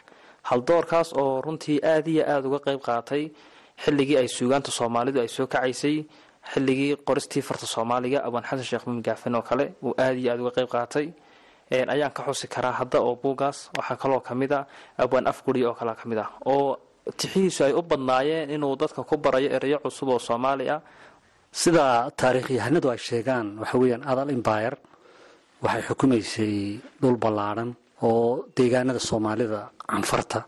Haldoorkaas 0.50 1.10
oo 1.22 1.41
runtii 1.46 1.79
aad 1.91 2.08
iyo 2.08 2.24
aada 2.32 2.48
uga 2.50 2.60
qeyb 2.65 2.82
qaatay 2.88 3.24
xilligii 3.84 4.17
ay 4.22 4.27
suugaanta 4.38 4.72
soomaalidu 4.72 5.20
ay 5.24 5.27
soo 5.36 5.48
kacaysay 5.53 5.98
xilligii 6.51 6.96
qoristii 7.08 7.41
farta 7.48 7.65
soomaaliga 7.74 8.20
abaan 8.27 8.44
xasan 8.50 8.65
sheekh 8.70 8.86
mumin 8.88 9.03
gaafin 9.08 9.36
oo 9.36 9.41
kale 9.50 9.65
uu 9.86 9.94
aada 10.03 10.17
iyo 10.22 10.29
aada 10.32 10.41
uga 10.44 10.51
qeyb 10.58 10.70
qaatay. 10.75 11.08
Ayaan 11.94 12.12
ka 12.15 12.22
xusi 12.27 12.48
karaa 12.53 12.72
hadda 12.79 12.98
oo 13.08 13.15
buuggaas 13.22 13.58
waxaa 13.77 13.98
kaloo 14.01 14.20
ka 14.27 14.34
mid 14.36 14.51
a 14.58 14.60
abwaan 15.03 15.27
afguri 15.32 15.62
oo 15.65 15.74
kale 15.79 15.94
ka 16.00 16.06
mid 16.10 16.17
ah 16.24 16.29
oo 16.51 16.77
tixihiisu 17.20 17.63
ay 17.67 17.74
u 17.79 17.82
badnaayeen 17.89 18.50
inuu 18.56 18.75
dadka 18.82 19.03
ku 19.10 19.15
barayo 19.24 19.50
ereyo 19.58 19.77
cusub 19.84 20.10
oo 20.10 20.20
soomaali 20.20 20.70
ah. 20.75 20.82
Sida 21.51 22.12
taariikhyahanadu 22.20 22.88
ay 22.91 22.98
sheegaan 23.08 23.48
waxa 23.60 23.75
weeyaan 23.82 24.03
adal 24.12 24.29
imbayr 24.38 24.74
waxay 25.63 25.83
xukumaysay 25.87 26.55
dhul 27.01 27.17
ballaadhan 27.23 27.69
oo 28.07 28.45
deegaanada 28.57 28.99
soomaalida 29.09 29.61
canfarta 29.91 30.39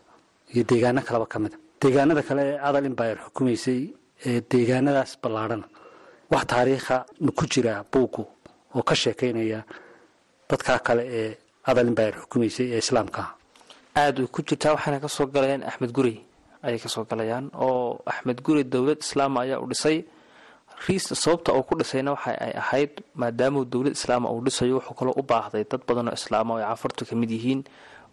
iyo 0.54 0.62
deegaano 0.70 1.00
kaleba 1.08 1.26
ka 1.32 1.38
mid 1.42 1.52
a 1.54 1.58
deegaanada 1.82 2.22
kale 2.28 2.42
ee 2.50 2.58
adal 2.68 2.84
imbayr 2.90 3.16
xukumaysay 3.26 3.80
ee 4.28 4.40
deegaanadaas 4.52 5.12
ballaadhana 5.22 5.66
wax 6.32 6.42
taariikha 6.52 6.96
ma 7.24 7.30
ku 7.38 7.44
jira 7.52 7.72
buuggu 7.92 8.22
oo 8.76 8.82
ka 8.88 8.94
sheekaynaya 9.02 9.60
dadkaa 10.50 10.78
kale 10.86 11.02
ee 11.20 11.30
adal 11.70 11.86
imbayr 11.92 12.14
xukumaysay 12.22 12.66
ee 12.74 12.78
islaamka? 12.84 13.22
Ah 13.22 14.00
aada 14.06 14.18
u 14.24 14.28
ku 14.34 14.40
jirtaa 14.48 14.72
waxayna 14.76 14.98
ka 15.04 15.08
soo 15.16 15.26
galayaan 15.34 15.62
axmed 15.68 15.92
guri. 15.96 16.14
Ayay 16.64 16.78
ka 16.84 16.88
soo 16.94 17.04
galayaan 17.10 17.46
oo 17.64 18.00
axmed 18.12 18.38
guri 18.46 18.62
dowlad 18.72 18.98
islaama 19.06 19.38
ayaa 19.44 19.58
u 19.64 19.66
dhisay 19.70 19.96
riis 20.86 21.04
sababta 21.22 21.52
uu 21.56 21.62
ku 21.68 21.74
dhisayna 21.80 22.10
waxa 22.16 22.30
ay 22.46 22.52
ahayd 22.62 22.92
maadaamuu 23.22 23.64
dowlad 23.72 23.92
islaama 23.98 24.30
uu 24.32 24.40
dhisayo 24.46 24.74
wuxuu 24.78 24.94
kaloo 24.98 25.14
u 25.20 25.22
baahday 25.30 25.64
dad 25.70 25.82
badan 25.88 26.08
oo 26.08 26.16
islaama 26.20 26.50
oo 26.54 26.58
ay 26.60 26.66
cafartu 26.70 27.02
ka 27.08 27.14
mid 27.22 27.30
yihiin 27.36 27.60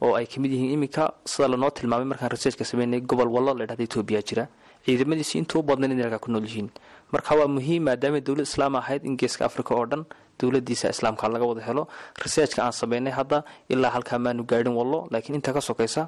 oo 0.06 0.14
ay 0.20 0.26
ka 0.32 0.38
mid 0.44 0.52
yihiin 0.56 0.72
iminka 0.76 1.04
sida 1.32 1.48
lanoo 1.54 1.70
tilmaamay 1.78 2.08
markaan 2.12 2.32
researchka 2.36 2.66
sameynay 2.72 3.02
gobol 3.10 3.30
wallo 3.36 3.54
la 3.60 3.66
dhahda 3.70 3.84
etoobiya 3.88 4.22
jira. 4.30 4.46
Ciidamadiisi 4.86 5.36
intuu 5.42 5.62
badnayn 5.68 5.92
inay 5.96 6.04
halkaa 6.08 6.24
ku 6.26 6.30
nool 6.32 6.46
yihiin. 6.50 6.70
Marka 7.14 7.36
waa 7.40 7.48
muhiim 7.56 7.84
maadaamay 7.88 8.22
dowlad 8.28 8.46
islaama 8.50 8.78
ahayd 8.84 9.02
in 9.10 9.16
geeska 9.20 9.46
africa 9.50 9.72
oo 9.80 9.86
dhan 9.92 10.04
dowladiisa 10.40 10.90
islaamka 10.96 11.28
laga 11.34 11.46
wada 11.50 11.62
helo 11.68 11.84
researchka 12.24 12.60
aan 12.66 12.72
sameynay 12.82 13.14
hadda 13.20 13.44
ilaa 13.74 13.92
halkaa 13.96 14.20
maanu 14.26 14.44
gaadhin 14.52 14.76
wallo 14.80 15.00
laakiin 15.12 15.36
intaa 15.40 15.54
ka 15.58 15.62
sokaysa 15.70 16.08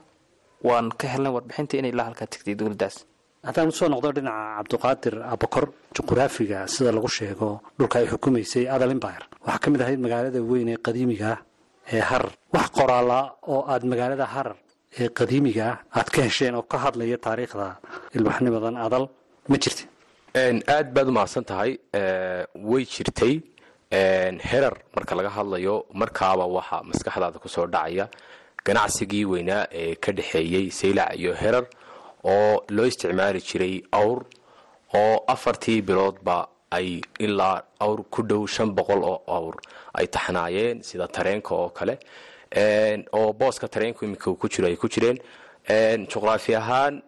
waan 0.68 0.92
ka 1.00 1.06
helnay 1.14 1.32
warbixinta 1.36 1.74
inay 1.80 1.92
ilaa 1.96 2.06
halkaa 2.10 2.28
tegtay 2.34 2.56
dowladdaas 2.60 2.96
haddaan 3.50 3.68
u 3.72 3.74
soo 3.80 3.90
noqdo 3.94 4.10
dhinaca 4.18 4.44
cabdiqaadir 4.58 5.16
abakor 5.34 5.66
juquraafiga 5.96 6.60
sida 6.74 6.92
lagu 6.98 7.10
sheego 7.18 7.50
dhulka 7.80 7.96
ay 8.00 8.08
xukumaysay 8.14 8.66
adal 8.76 8.92
imbayr 8.96 9.24
waxaa 9.46 9.60
ka 9.64 9.68
mid 9.74 9.82
ahayd 9.86 10.00
magaalada 10.06 10.40
weyn 10.52 10.70
ee 10.74 10.78
qadiimiga 10.88 11.28
ah 11.34 11.40
ee 11.96 12.02
harar 12.10 12.32
wax 12.56 12.68
qoraala 12.78 13.20
oo 13.54 13.62
aad 13.74 13.84
magaalada 13.92 14.26
harar 14.36 14.58
ee 15.02 15.10
qadiimiga 15.20 15.66
ah 15.72 15.78
aad 16.00 16.08
ka 16.16 16.20
hesheen 16.28 16.54
oo 16.60 16.66
ka 16.72 16.78
hadlaya 16.86 17.18
taariikhda 17.26 17.68
ilbaxnimadan 18.18 18.76
adal 18.86 19.04
ma 19.52 19.58
jirti? 19.64 19.84
Aad 20.76 20.88
baad 20.96 21.08
u 21.10 21.14
mahadsan 21.18 21.44
tahay 21.52 21.72
way 22.72 22.84
jirtay. 22.94 23.36
Herar 24.50 24.76
marka 24.96 25.14
laga 25.20 25.30
hadlayo 25.38 25.76
markaaba 26.02 26.46
waxaa 26.58 26.82
maskaxdaada 26.90 27.38
ku 27.44 27.48
soo 27.56 27.66
dhacaya 27.76 28.06
ganacsigii 28.66 29.26
weynaa 29.34 29.64
ee 29.82 29.96
ka 30.04 30.12
dhexeeyey 30.18 30.66
saylac 30.80 31.10
iyo 31.22 31.32
herar 31.42 31.66
oo 32.24 32.64
loo 32.76 32.86
isticmaali 32.92 33.40
jiray 33.48 33.76
awr 33.92 34.20
oo 35.00 35.16
afartii 35.34 35.82
biloodba 35.88 36.48
ay 36.78 37.02
ilaa 37.26 37.62
awr 37.86 38.00
ku 38.14 38.22
dhow 38.30 38.44
shan 38.48 38.70
boqol 38.78 39.02
oo 39.12 39.20
awr 39.38 39.56
ay 39.98 40.08
taxnaayeen 40.14 40.84
sida 40.88 41.08
tareenka 41.08 41.56
oo 41.56 41.70
kale 41.70 41.96
oo 43.18 43.34
booska 43.40 43.68
tareenku 43.68 44.06
iminka 44.06 44.34
ku 44.42 44.48
jiro 44.50 44.68
ay 44.68 44.76
ku 44.76 44.88
jireen. 44.90 45.18
Juqraafi 46.12 46.56
ahaan 46.56 47.02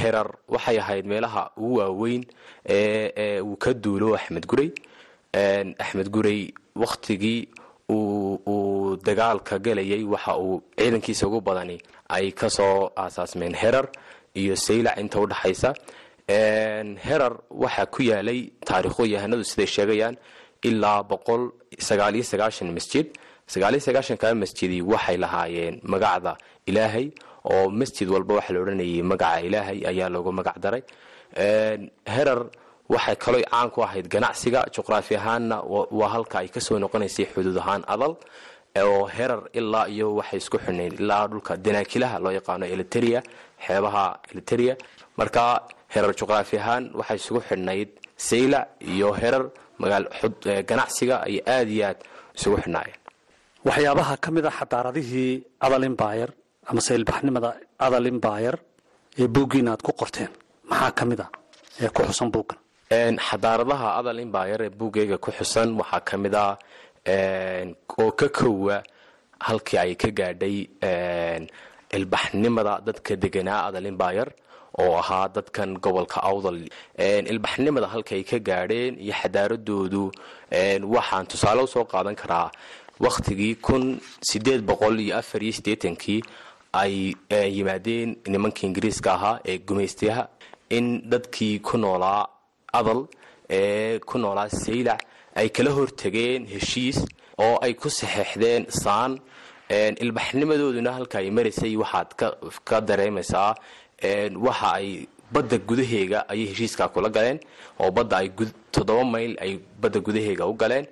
herar 0.00 0.28
waxay 0.48 0.78
ahayd 0.78 1.06
meelaha 1.06 1.50
ugu 1.56 1.74
waaweyn 1.78 2.22
ee 2.68 3.40
uu 3.40 3.56
ka 3.56 3.72
duulo 3.74 4.14
axmed 4.14 4.46
gurey. 4.50 4.70
Axmed 5.78 6.08
gurey 6.10 6.52
wakhtigii 6.74 7.48
uu 7.90 8.96
dagaalka 9.06 9.58
gelayay 9.58 10.02
waxa 10.04 10.36
uu 10.38 10.62
ciidankiisa 10.76 11.26
ugu 11.26 11.40
badani 11.40 11.78
ay 12.08 12.32
ka 12.32 12.48
soo 12.50 12.90
aasaasmeen 12.96 13.54
herar 13.54 13.86
iyo 14.40 14.54
saylac 14.66 14.96
inta 15.02 15.16
udhaxaysa 15.24 15.70
herar 17.06 17.34
waxaa 17.62 17.86
ku 17.94 18.00
yaalay 18.10 18.40
taariikhoyahanadu 18.68 19.44
siday 19.50 19.66
sheegayaan 19.76 20.14
ilaa 20.68 21.02
masjid. 22.76 23.06
Masjidi 24.42 24.78
waxay 24.92 25.16
lahaayeen 25.24 25.74
magacda 25.92 26.32
ilaahay 26.70 27.06
oo 27.50 27.70
masjid 27.80 28.08
walba 28.14 28.32
waxaa 28.38 28.52
la 28.54 28.60
odhanayay 28.64 29.02
magaca 29.12 29.40
ilaahay 29.48 29.78
ayaa 29.90 30.08
loogu 30.14 30.32
magac 30.38 30.56
daray. 30.64 30.82
Herar 32.14 32.40
waxay 32.94 33.16
kaloo 33.24 33.42
caan 33.50 33.70
ku 33.74 33.80
ahayd 33.86 34.06
ganacsiga 34.14 34.60
juqraafi 34.74 35.14
ahaanna 35.20 35.56
waa 35.98 36.08
halka 36.14 36.36
ay 36.42 36.48
ka 36.48 36.60
soo 36.60 36.78
noqonaysay 36.84 37.26
xuduud 37.34 37.56
ahaan 37.62 37.82
adal 37.94 38.14
oo 38.82 39.04
herar 39.16 39.40
ilaa 39.58 39.86
iyo 39.94 40.06
waxay 40.18 40.38
isku 40.42 40.56
xidhnayd 40.64 40.92
ilaa 41.00 41.24
dhulka 41.30 41.52
danaakilaha 41.64 42.16
loo 42.24 42.32
yaqaano 42.38 42.64
eliteria 42.74 43.20
xeebaha 43.66 44.04
eliteria 44.32 44.74
marka 45.18 45.42
herar 45.94 46.12
juqraafi 46.20 46.56
ahaan 46.62 46.84
waxay 46.98 47.16
isugu 47.22 47.40
xidhnayd 47.48 47.88
saylac 48.28 48.66
iyo 48.92 49.08
herar 49.20 49.44
ganacsiga 50.70 51.16
ay 51.28 51.36
aada 51.54 51.70
iyo 51.76 51.84
aad 51.90 51.98
isugu 52.38 52.56
xidhnaayeen. 52.62 52.98
Waxyaabaha 53.66 54.14
ka 54.24 54.28
mid 54.36 54.44
a 54.46 54.50
xadaaradihii 54.58 55.32
adal 55.66 55.84
imbayr 55.90 56.28
amase 56.70 56.92
ilbaxnimada 57.00 57.50
adal 57.86 58.06
imbayr 58.12 58.54
ee 59.20 59.26
buuggiina 59.34 59.70
aad 59.74 59.82
ku 59.86 59.92
qorteen 60.00 60.30
maxaa 60.70 60.92
ka 60.98 61.04
mid 61.10 61.20
a 61.24 61.26
ee 61.82 61.90
ku 61.96 62.00
xusan 62.08 62.28
buuggan 62.34 62.58
xadaaradaha 63.28 63.88
adal 64.00 64.18
imbayr 64.26 64.58
ee 64.66 64.70
buuggeyga 64.78 65.16
ku 65.24 65.30
xusan 65.38 65.68
waxaa 65.80 66.00
ka 66.08 66.14
mid 66.24 66.34
a 66.34 66.46
oo 68.00 68.10
ka 68.18 68.28
kowa 68.38 68.76
halkii 69.46 69.78
ay 69.84 69.92
ka 70.02 70.08
gaadhay 70.18 70.56
ilbaxnimada 71.96 72.74
dadka 72.86 73.16
deganaa 73.22 73.60
adal 73.68 73.86
imbayr 73.92 74.28
oo 74.80 74.92
ahaa 75.02 75.28
dadkan 75.36 75.70
gobolka 75.84 76.18
awdal. 76.30 76.58
Ilbaxnimada 77.32 77.86
halkaay 77.94 78.22
ka 78.30 78.38
gaadheen 78.48 78.94
iyo 79.04 79.14
xadaaradoodu 79.20 80.02
waxaan 80.94 81.26
tusaale 81.30 81.60
u 81.66 81.68
soo 81.74 81.84
qaadan 81.92 82.14
karaa 82.22 82.48
wakhtigii 83.04 83.54
kun 83.66 83.84
sideed 84.30 84.62
boqol 84.70 84.94
iyo 85.04 85.16
afar 85.20 85.42
iyo 85.42 85.52
siddeetankii 85.58 86.20
ay 86.82 86.94
yimaadeen 87.56 88.08
nimanka 88.32 88.60
ingiriiska 88.66 89.10
ahaa 89.16 89.40
ee 89.50 89.58
gumaystayaha. 89.68 90.24
In 90.76 90.86
dadkii 91.12 91.54
ku 91.66 91.74
noolaa 91.84 92.22
adal 92.78 93.00
ee 93.58 93.98
ku 94.08 94.18
noolaa 94.22 94.48
saylac 94.62 95.00
ay 95.40 95.48
kala 95.56 95.70
hortageen 95.76 96.42
heshiis 96.52 96.98
oo 97.44 97.54
ay 97.64 97.72
ku 97.80 97.88
saxeexdeen 97.98 98.62
saan 98.82 99.12
ilbaxnimadooduna 99.70 100.92
halka 100.96 101.18
ay 101.18 101.30
maraysay 101.30 101.76
waxaad 101.76 102.10
ka 102.64 102.80
dareemaysaa 102.80 103.54
waxa 104.46 104.72
ay 104.78 105.06
badda 105.32 105.58
gudaheega 105.58 106.18
ayay 106.28 106.46
heshiiskaa 106.52 106.88
kula 106.88 107.08
galeen 107.10 107.38
oo 107.80 107.90
badda 107.90 108.16
ay 108.16 108.28
toddoba 108.72 109.04
mayl 109.04 109.36
ay 109.40 109.58
badda 109.80 110.00
gudaheega 110.00 110.46
u 110.46 110.54
galeen. 110.54 110.86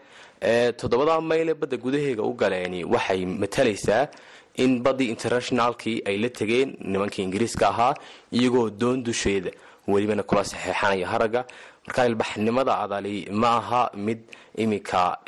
Toddobada 0.77 1.21
mayl 1.21 1.49
ee 1.49 1.55
badda 1.55 1.77
gudaheega 1.77 2.23
u 2.23 2.33
galeeni 2.35 2.85
waxay 2.85 3.25
matalaysaa 3.27 4.09
in 4.57 4.83
baddii 4.83 5.09
internationaalkii 5.15 6.03
ay 6.09 6.17
la 6.19 6.29
tegeen 6.29 6.77
nimankii 6.81 7.23
ingiriiska 7.25 7.69
ahaa 7.69 7.95
iyagoo 8.33 8.71
doon 8.71 9.03
dusheeda 9.03 9.51
welibana 9.89 10.23
kula 10.23 10.45
saxeexanaya 10.45 11.07
haragga 11.09 11.45
marka 11.87 12.07
ilbaxnimada 12.11 12.73
adali 12.85 13.17
ma 13.31 13.51
aha 13.61 13.83
mid 13.95 14.19
iminka 14.63 15.19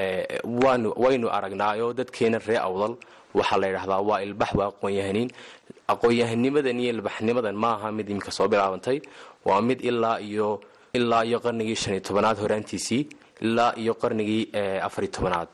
waynu 1.04 1.28
aragnaayo 1.36 1.92
dadkeena 1.98 2.38
ree 2.46 2.56
awdal. 2.68 2.96
Waxaa 3.34 3.58
la 3.58 4.00
waa 4.08 4.20
ilbax 4.26 4.50
waa 4.58 4.68
aqoon-yahaniin. 4.72 5.28
Aqoon-yahanimadan 5.92 6.80
iyo 6.80 6.90
ilbaxnimadan 6.96 7.54
ma 7.54 7.70
aha 7.76 7.92
mid 7.92 8.08
iminka 8.10 8.30
soo 8.30 8.48
bilaabantay. 8.48 8.98
Waa 9.44 9.60
mid 9.60 9.80
ilaa 9.80 10.18
iyo 10.20 10.60
ilaa 10.94 11.24
iyo 11.24 11.38
qarnigii 11.40 11.76
shan 11.76 11.92
iyo 11.94 12.00
tobanaad 12.08 12.38
horaantiisii 12.42 13.02
ilaa 13.40 13.72
iyo 13.76 13.94
qarnigii 13.94 14.50
afariyo 14.86 15.12
tobanaad 15.12 15.48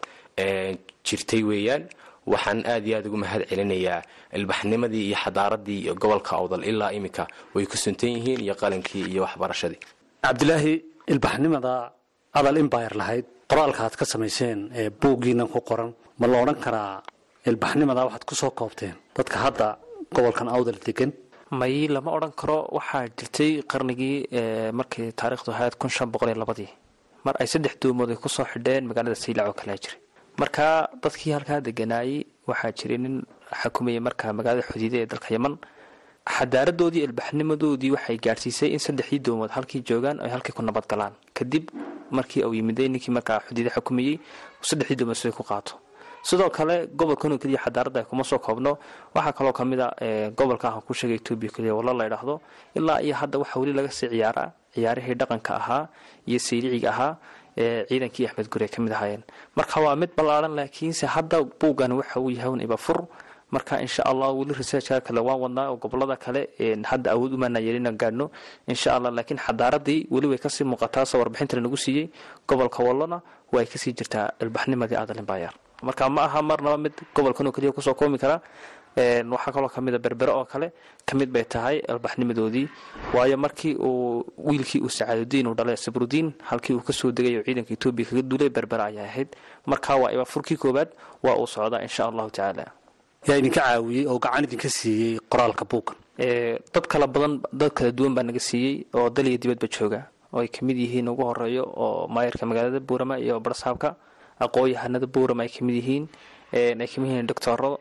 jirtay 1.04 1.42
weeyaan. 1.42 1.84
Waxaan 2.26 2.64
aad 2.66 2.86
iyo 2.86 2.96
aad 2.98 3.06
ugu 3.06 3.16
mahad 3.16 3.42
celinayaa 3.50 4.00
ilbaxnimadii 4.38 5.04
iyo 5.08 5.16
xadaaradii 5.24 5.92
gobolka 6.00 6.36
awdal 6.40 6.64
ilaa 6.64 6.92
iminka 6.96 7.26
way 7.54 7.66
ku 7.66 7.76
suntan 7.76 8.10
yihiin 8.16 8.40
iyo 8.40 8.54
qalankii 8.54 9.04
iyo 9.12 9.22
waxbarashadii. 9.26 9.80
Cabdilaahi 10.24 10.74
ilbaxnimada 11.12 11.74
adal 12.38 12.56
imbayr 12.62 12.92
lahayd 13.00 13.26
qoraalka 13.50 13.80
aad 13.86 13.94
ka 14.00 14.04
samayseen 14.12 14.58
ee 14.80 14.88
buuggiinan 15.00 15.48
ku 15.52 15.60
qoran 15.68 15.90
ma 16.20 16.26
la 16.32 16.36
odhan 16.42 16.58
karaa 16.64 16.92
ilbaxnimada 17.50 18.00
waxaad 18.06 18.24
ku 18.28 18.34
soo 18.40 18.50
koobteen 18.58 18.94
dadka 19.16 19.36
hadda 19.44 19.68
gobolkan 20.14 20.48
awdal 20.56 20.78
degan 20.86 21.10
may 21.60 21.74
lama 21.94 22.10
odhan 22.16 22.32
karo 22.40 22.58
waxaa 22.76 23.04
jirtay 23.18 23.50
qarnigii 23.72 24.16
markii 24.78 25.08
taarikhdu 25.20 25.50
ahayd 25.54 25.74
kun 25.80 25.90
shan 25.96 26.08
boqol 26.12 26.28
iyo 26.32 26.38
labadii. 26.42 26.70
Mar 27.24 27.34
ay 27.40 27.46
saddex 27.52 27.74
doomood 27.82 28.10
ay 28.12 28.16
ku 28.22 28.28
soo 28.36 28.44
xidheen 28.52 28.82
magaalada 28.90 29.14
saylac 29.22 29.46
oo 29.50 29.56
kalea 29.60 29.76
jiray. 29.82 29.98
Marka 30.40 30.66
dadkii 31.02 31.32
halkaa 31.36 31.60
deganaayey 31.66 32.18
waxaa 32.50 32.72
jiray 32.78 32.98
nin 33.04 33.16
xukumayay 33.60 34.00
markaa 34.06 34.32
magaalada 34.38 34.66
xudiida 34.70 34.96
ee 35.02 35.06
dalka 35.12 35.28
yaman 35.36 35.54
xadaaradoodii 36.28 37.04
ilbaxnimadoodii 37.04 37.90
waxay 37.96 38.16
gaadhsiisay 38.24 38.68
in 38.72 38.78
saddexdii 38.78 39.20
doomood 39.26 39.50
halkii 39.50 39.82
joogaan 39.88 40.20
ay 40.24 40.30
halkii 40.30 40.52
ku 40.56 40.62
nabad 40.62 40.86
galaan. 40.88 41.12
Kadib 41.34 41.68
markii 42.10 42.44
uu 42.44 42.54
yimiday 42.54 42.88
ninkii 42.88 43.12
markaa 43.12 43.40
xudiida 43.46 43.70
xukumayey 43.76 44.18
saddexdii 44.62 44.96
doomood 44.96 45.16
siday 45.16 45.32
ku 45.36 45.42
qaato. 45.44 45.74
Sidoo 46.24 46.48
kale 46.50 46.86
gobolkan 46.96 47.38
keliya 47.38 47.60
xadaaradda 47.64 48.04
kuma 48.08 48.24
soo 48.24 48.38
koobno 48.38 48.78
waxaa 49.14 49.32
kaloo 49.32 49.52
ka 49.52 49.64
mid 49.64 49.80
a 49.80 49.88
gobolka 50.36 50.68
ah 50.68 50.80
ku 50.80 50.94
sheegay 50.94 51.16
etoobiya 51.20 51.52
keliya 51.52 51.74
walla 51.76 51.92
la 51.92 52.06
ydhaahdo 52.08 52.40
ilaa 52.74 53.00
iyo 53.02 53.14
hadda 53.14 53.38
waxaa 53.38 53.60
weli 53.60 53.72
laga 53.72 53.90
sii 53.90 54.08
ciyaaraa 54.08 54.48
ciyaarihii 54.74 55.14
dhaqanka 55.20 55.52
ahaa 55.60 55.88
iyo 56.26 56.38
sayliciga 56.38 56.88
ahaa 56.90 57.16
ee 57.56 57.84
ciidankii 57.88 58.26
axmed 58.26 58.48
guri 58.48 58.64
ay 58.64 58.68
ka 58.72 58.82
ahaayeen. 58.96 59.22
Marka 59.56 59.80
waa 59.80 59.96
mid 59.96 60.10
ballaaran 60.16 60.54
laakiinse 60.56 61.06
hadda 61.06 61.42
buuggan 61.60 61.92
waxa 61.92 62.20
uu 62.20 62.30
yahay 62.30 62.48
un 62.50 62.60
ibafur 62.60 63.04
marka 63.50 63.80
insha 63.80 64.02
allah 64.10 64.28
weli 64.38 64.52
researchka 64.60 65.00
kale 65.00 65.20
waan 65.20 65.40
wadnaa 65.44 65.66
oo 65.72 65.76
gobollada 65.76 66.16
kale 66.16 66.40
hadda 66.90 67.10
awood 67.14 67.32
umaana 67.34 67.58
yeelina 67.66 67.92
gaadhno 67.92 68.30
insha 68.66 68.96
allah 68.96 69.10
laakiin 69.12 69.38
xadaaradii 69.46 70.06
weli 70.10 70.26
way 70.26 70.38
ka 70.38 70.48
sii 70.48 70.64
muuqataa 70.64 71.04
soo 71.06 71.18
warbixinta 71.22 71.56
lanagu 71.56 71.76
siiyey 71.76 72.06
gobolka 72.48 72.82
wallona 72.82 73.20
way 73.52 73.66
ka 73.66 73.78
sii 73.78 73.92
jirtaa 73.98 74.30
ilbaxnimadii 74.42 74.96
adalinbayar 74.96 75.52
marka 75.82 76.08
ma 76.10 76.22
aha 76.28 76.42
marnaba 76.42 76.76
mid 76.78 76.92
gobolkan 77.14 77.46
oo 77.46 77.52
keliya 77.52 77.72
ku 77.72 77.82
soo 77.82 77.94
koomi 77.94 78.18
karaa 78.18 78.40
waxaa 78.96 79.52
kaloo 79.52 79.68
kamida 79.68 79.98
berbere 79.98 80.30
oo 80.32 80.44
kale 80.44 80.70
ka 81.06 81.16
mid 81.18 81.28
bay 81.34 81.44
tahay 81.44 81.80
albaxnimadoodii. 81.92 82.68
Waayo 83.14 83.36
markii 83.36 83.74
uu 83.74 84.22
wiilkii 84.38 84.80
uu 84.80 84.88
sacaadudiin 84.88 85.46
uu 85.50 85.54
dhalay 85.58 85.76
sabrudiin 85.76 86.30
halkii 86.48 86.74
uu 86.78 86.80
ka 86.86 86.92
soo 86.92 87.10
degay 87.10 87.36
oo 87.38 87.42
ciidanka 87.42 87.74
etoobiya 87.74 88.06
kaga 88.08 88.22
duulay 88.22 88.48
berbere 88.54 88.82
ayay 88.82 89.04
ahayd. 89.10 89.28
Marka 89.66 89.96
waa 89.98 90.12
ibafurkii 90.14 90.56
koobaad 90.56 90.88
waa 91.26 91.34
uu 91.36 91.46
socdaa 91.46 91.82
insha 91.82 92.06
allahu 92.06 92.30
tacaala 92.30 92.70
yaa 93.28 93.38
idinka 93.40 93.60
caawiyey 93.60 94.04
oo 94.10 94.18
gacan 94.24 94.44
idinka 94.46 94.68
siiyey 94.78 95.18
qoraalka 95.32 95.64
buuggan 95.70 95.96
dad 96.74 96.84
kala 96.92 97.06
badan 97.14 97.32
dad 97.60 97.72
kala 97.76 97.90
duwan 97.98 98.14
baa 98.16 98.22
naga 98.28 98.40
siiyey 98.48 98.74
oo 98.96 99.08
daliya 99.10 99.38
dibadba 99.42 99.66
jooga. 99.74 100.00
Oo 100.34 100.40
ay 100.42 100.48
ka 100.48 100.60
mid 100.66 100.76
yihiin 100.76 101.08
ugu 101.08 101.22
horeeyo 101.30 101.64
oo 101.84 102.06
maayarka 102.14 102.46
magaalada 102.46 102.80
buurama 102.80 103.18
iyo 103.18 103.40
barsaabka 103.40 103.94
aqoon-yahanada 104.44 105.06
buurama 105.06 105.42
ay 105.46 105.48
ka 105.54 105.60
mid 105.64 105.76
yihiin. 105.80 106.04
Ay 106.52 106.86
ka 106.90 106.96
mid 107.00 107.10
yihiin 107.10 107.26
doctoro 107.30 107.78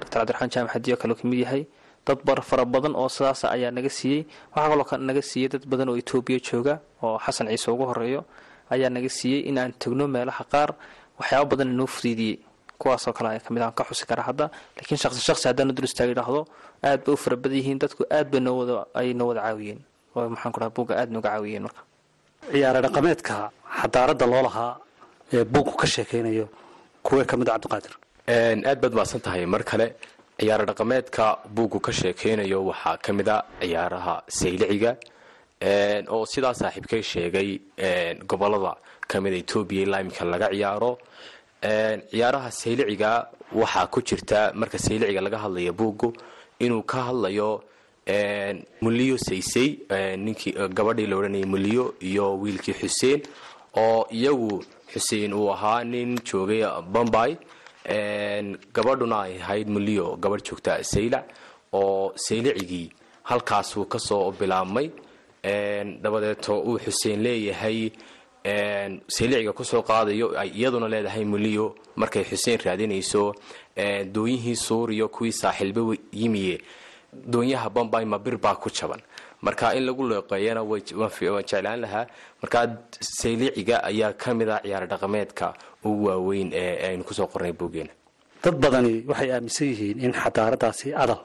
doctor 0.00 0.18
cabdiraxmaan 0.24 0.50
jaamac 0.54 0.72
hadiyo 0.74 0.96
kaloo 0.96 1.16
ka 1.20 1.24
mid 1.28 1.38
yahay. 1.44 1.62
Dad 2.06 2.18
bar 2.24 2.40
fara 2.42 2.64
badan 2.64 2.94
oo 2.96 3.08
sidaas 3.08 3.44
ayaa 3.44 3.70
naga 3.70 3.88
siiyey. 3.98 4.24
Waxaa 4.56 4.68
kaloo 4.72 5.04
naga 5.08 5.22
siiyey 5.22 5.48
dad 5.52 5.64
badan 5.70 5.88
oo 5.92 5.96
etoobiya 6.00 6.38
jooga 6.40 6.80
oo 7.02 7.18
xasan 7.24 7.46
ciise 7.52 7.68
ugu 7.70 7.84
horeeyo 7.90 8.24
ayaa 8.72 8.88
naga 8.90 9.08
siiyey 9.08 9.40
in 9.48 9.58
aan 9.58 9.72
tegno 9.78 10.08
meelaha 10.08 10.44
qaar. 10.52 10.70
Waxyaaba 11.20 11.46
badan 11.52 11.68
inoo 11.76 11.86
fudiidiyey 11.86 12.38
kuwaasoo 12.82 13.12
kale 13.18 13.38
ka 13.44 13.50
mid 13.54 13.62
aan 13.62 13.72
ka 13.78 13.84
xusi 13.88 14.04
kara 14.10 14.22
hadda. 14.28 14.44
Laakiin 14.76 14.98
shaqsi 15.02 15.20
shaqsi 15.28 15.44
haddaanu 15.50 15.72
dul 15.76 15.84
istaag 15.90 16.10
idhaahdo 16.14 16.40
aad 16.88 17.00
bay 17.04 17.14
u 17.14 17.16
fara 17.24 17.36
badan 17.42 17.58
yihiin. 17.60 17.78
Dadku 17.82 18.02
aad 18.16 18.26
bay 18.32 18.40
noo 18.46 18.56
wada 18.60 18.74
ay 18.98 19.08
noo 19.18 19.28
wada 19.30 19.40
caawiyeen. 19.46 19.80
Oo 20.16 20.28
maxaan 20.34 20.52
ku 20.54 20.58
dhaha 20.60 20.70
buugga 20.76 20.94
aad 21.00 21.10
nooga 21.14 21.28
caawiyeen 21.34 21.62
marka. 21.66 21.82
Ciyaare 22.52 22.80
dhaqameedka 22.86 23.34
xadaaradda 23.80 24.26
loo 24.32 24.42
lahaa 24.48 24.72
ee 25.32 25.44
buugku 25.54 25.74
ka 25.80 25.86
sheekaynayo 25.94 26.46
kuwee 27.06 27.24
ka 27.30 27.36
mid 27.36 27.48
a 27.48 27.52
cabdiqaadir? 27.54 27.92
Aad 28.70 28.78
baad 28.82 28.94
mahadsan 28.98 29.20
tahay 29.26 29.46
mar 29.54 29.62
kale 29.70 29.86
ciyaaro 30.40 30.64
dhaqameedka 30.70 31.24
buuggu 31.56 31.78
ka 31.86 31.92
sheekaynayo 32.00 32.58
waxaa 32.70 32.96
ka 33.04 33.10
mid 33.18 33.28
a 33.34 33.36
ciyaaraha 33.60 34.14
sayliciga 34.38 34.92
oo 36.14 36.24
sidaa 36.32 36.54
saaxiibkay 36.60 37.02
sheegay 37.12 37.48
gobollada 38.30 38.72
kamida 39.10 39.36
etoobiya 39.42 39.82
ilaa 39.86 40.00
iminka 40.02 40.24
laga 40.32 40.46
ciyaaro 40.54 40.90
ciyaaraha 41.62 42.50
sayliciga 42.50 43.10
waxaa 43.60 43.86
ku 43.86 44.02
jirta 44.02 44.52
marka 44.54 44.78
sayliciga 44.78 45.20
laga 45.20 45.38
hadlaya 45.44 45.72
buuggu 45.72 46.12
inuu 46.58 46.82
ka 46.82 47.02
hadlayo 47.08 47.50
muliyo 48.82 49.16
saysay 49.18 49.68
ninkii 50.24 50.52
gabadhii 50.76 51.06
la 51.06 51.16
odhanayay 51.16 51.46
muliyo 51.54 51.94
iyo 52.00 52.26
wiilkii 52.42 52.74
xuseen 52.80 53.20
oo 53.76 54.06
iyagu 54.10 54.64
xuseen 54.92 55.32
uu 55.34 55.50
ahaa 55.52 55.84
nin 55.84 56.18
joogay 56.24 56.64
bombay. 56.92 57.36
Gabadhuna 58.74 59.22
ay 59.22 59.34
ahayd 59.42 59.68
muliyo 59.68 60.16
gabadh 60.22 60.42
joogta 60.48 60.82
saylac 60.84 61.24
oo 61.72 62.12
saylicigii 62.16 62.90
halkaasuu 63.22 63.84
ka 63.84 63.98
soo 63.98 64.30
bilaabmay. 64.32 64.90
Dabadeeto 66.02 66.60
uu 66.60 66.78
xuseen 66.78 67.22
leeyahay 67.22 67.90
sayliciga 68.44 69.52
ku 69.52 69.64
soo 69.64 69.82
qaadayo 69.82 70.26
ay 70.38 70.50
iyaduna 70.54 70.88
leedahay 70.88 71.24
muliyo. 71.24 71.74
Markay 71.96 72.24
xuseen 72.24 72.58
raadinayso 72.64 73.34
doonyihii 74.14 74.56
suuriyo 74.56 75.08
kuwii 75.08 75.32
saaxiilba 75.32 75.94
yimiye. 76.12 76.58
Doonyaha 77.12 77.68
bombay 77.70 78.04
ma 78.04 78.18
baa 78.18 78.54
ku 78.54 78.70
jaban. 78.70 79.00
Marka 79.42 79.74
in 79.74 79.84
lagu 79.86 80.02
leeqeeyana 80.08 80.62
waan 80.62 80.80
jeclaan 81.46 81.80
lahaa. 81.80 82.06
Markaa 82.42 82.66
sayliciga 83.00 83.82
ayaa 83.84 84.12
ka 84.12 84.34
mid 84.34 84.48
ah 84.48 84.60
ciyaar 84.62 84.86
dhaqameedka 84.88 85.54
ugu 85.84 86.04
waaweyn 86.06 86.50
ee 86.54 86.88
aynu 86.90 87.04
ku 87.04 87.14
soo 87.14 87.26
qornay 87.26 87.52
buuggeena 87.52 87.90
dad 88.44 88.54
badani 88.62 89.02
waxay 89.10 89.30
aaminsan 89.34 89.66
yihiin 89.66 89.98
in 90.04 90.12
xadaaradaasi 90.12 90.94
adal 90.94 91.20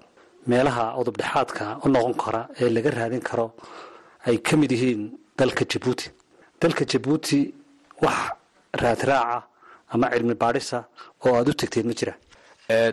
meelaha 0.49 0.97
udubdhexaadka 0.99 1.65
u 1.85 1.87
noqon 1.93 2.13
kara 2.23 2.41
ee 2.61 2.69
laga 2.75 2.89
raadin 2.89 3.21
karo 3.29 3.53
ay 4.25 4.37
ka 4.47 4.57
mid 4.57 4.71
yihiin 4.71 5.01
dalka 5.37 5.63
jabuuti 5.71 6.09
dalka 6.61 6.85
jabuuti 6.85 7.53
wax 8.01 8.31
raadraaca 8.81 9.43
ama 9.93 10.09
cilmi 10.13 10.35
baadhisa 10.35 10.79
oo 11.25 11.35
aada 11.35 11.51
u 11.51 11.53
tegteed 11.53 11.85
ma 11.85 11.93
jira. 11.99 12.13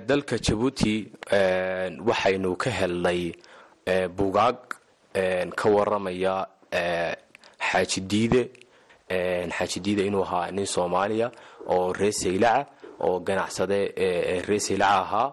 Dalka 0.08 0.38
jabuuti 0.38 0.92
waxaynu 2.08 2.56
ka 2.56 2.70
helnay 2.70 3.32
bugaag 4.16 4.58
ka 5.58 5.66
waramaya 5.74 6.46
xaaji 7.68 8.00
diide 8.10 8.42
xaaji 9.56 9.78
diide 9.80 10.02
inuu 10.06 10.22
ahaa 10.22 10.50
nin 10.50 10.66
soomaaliya 10.66 11.30
oo 11.68 11.92
reer 11.92 12.12
saylaca 12.12 12.66
oo 13.00 13.20
ganacsade 13.20 13.78
reer 14.46 14.60
saylaca 14.60 15.00
ahaa 15.04 15.32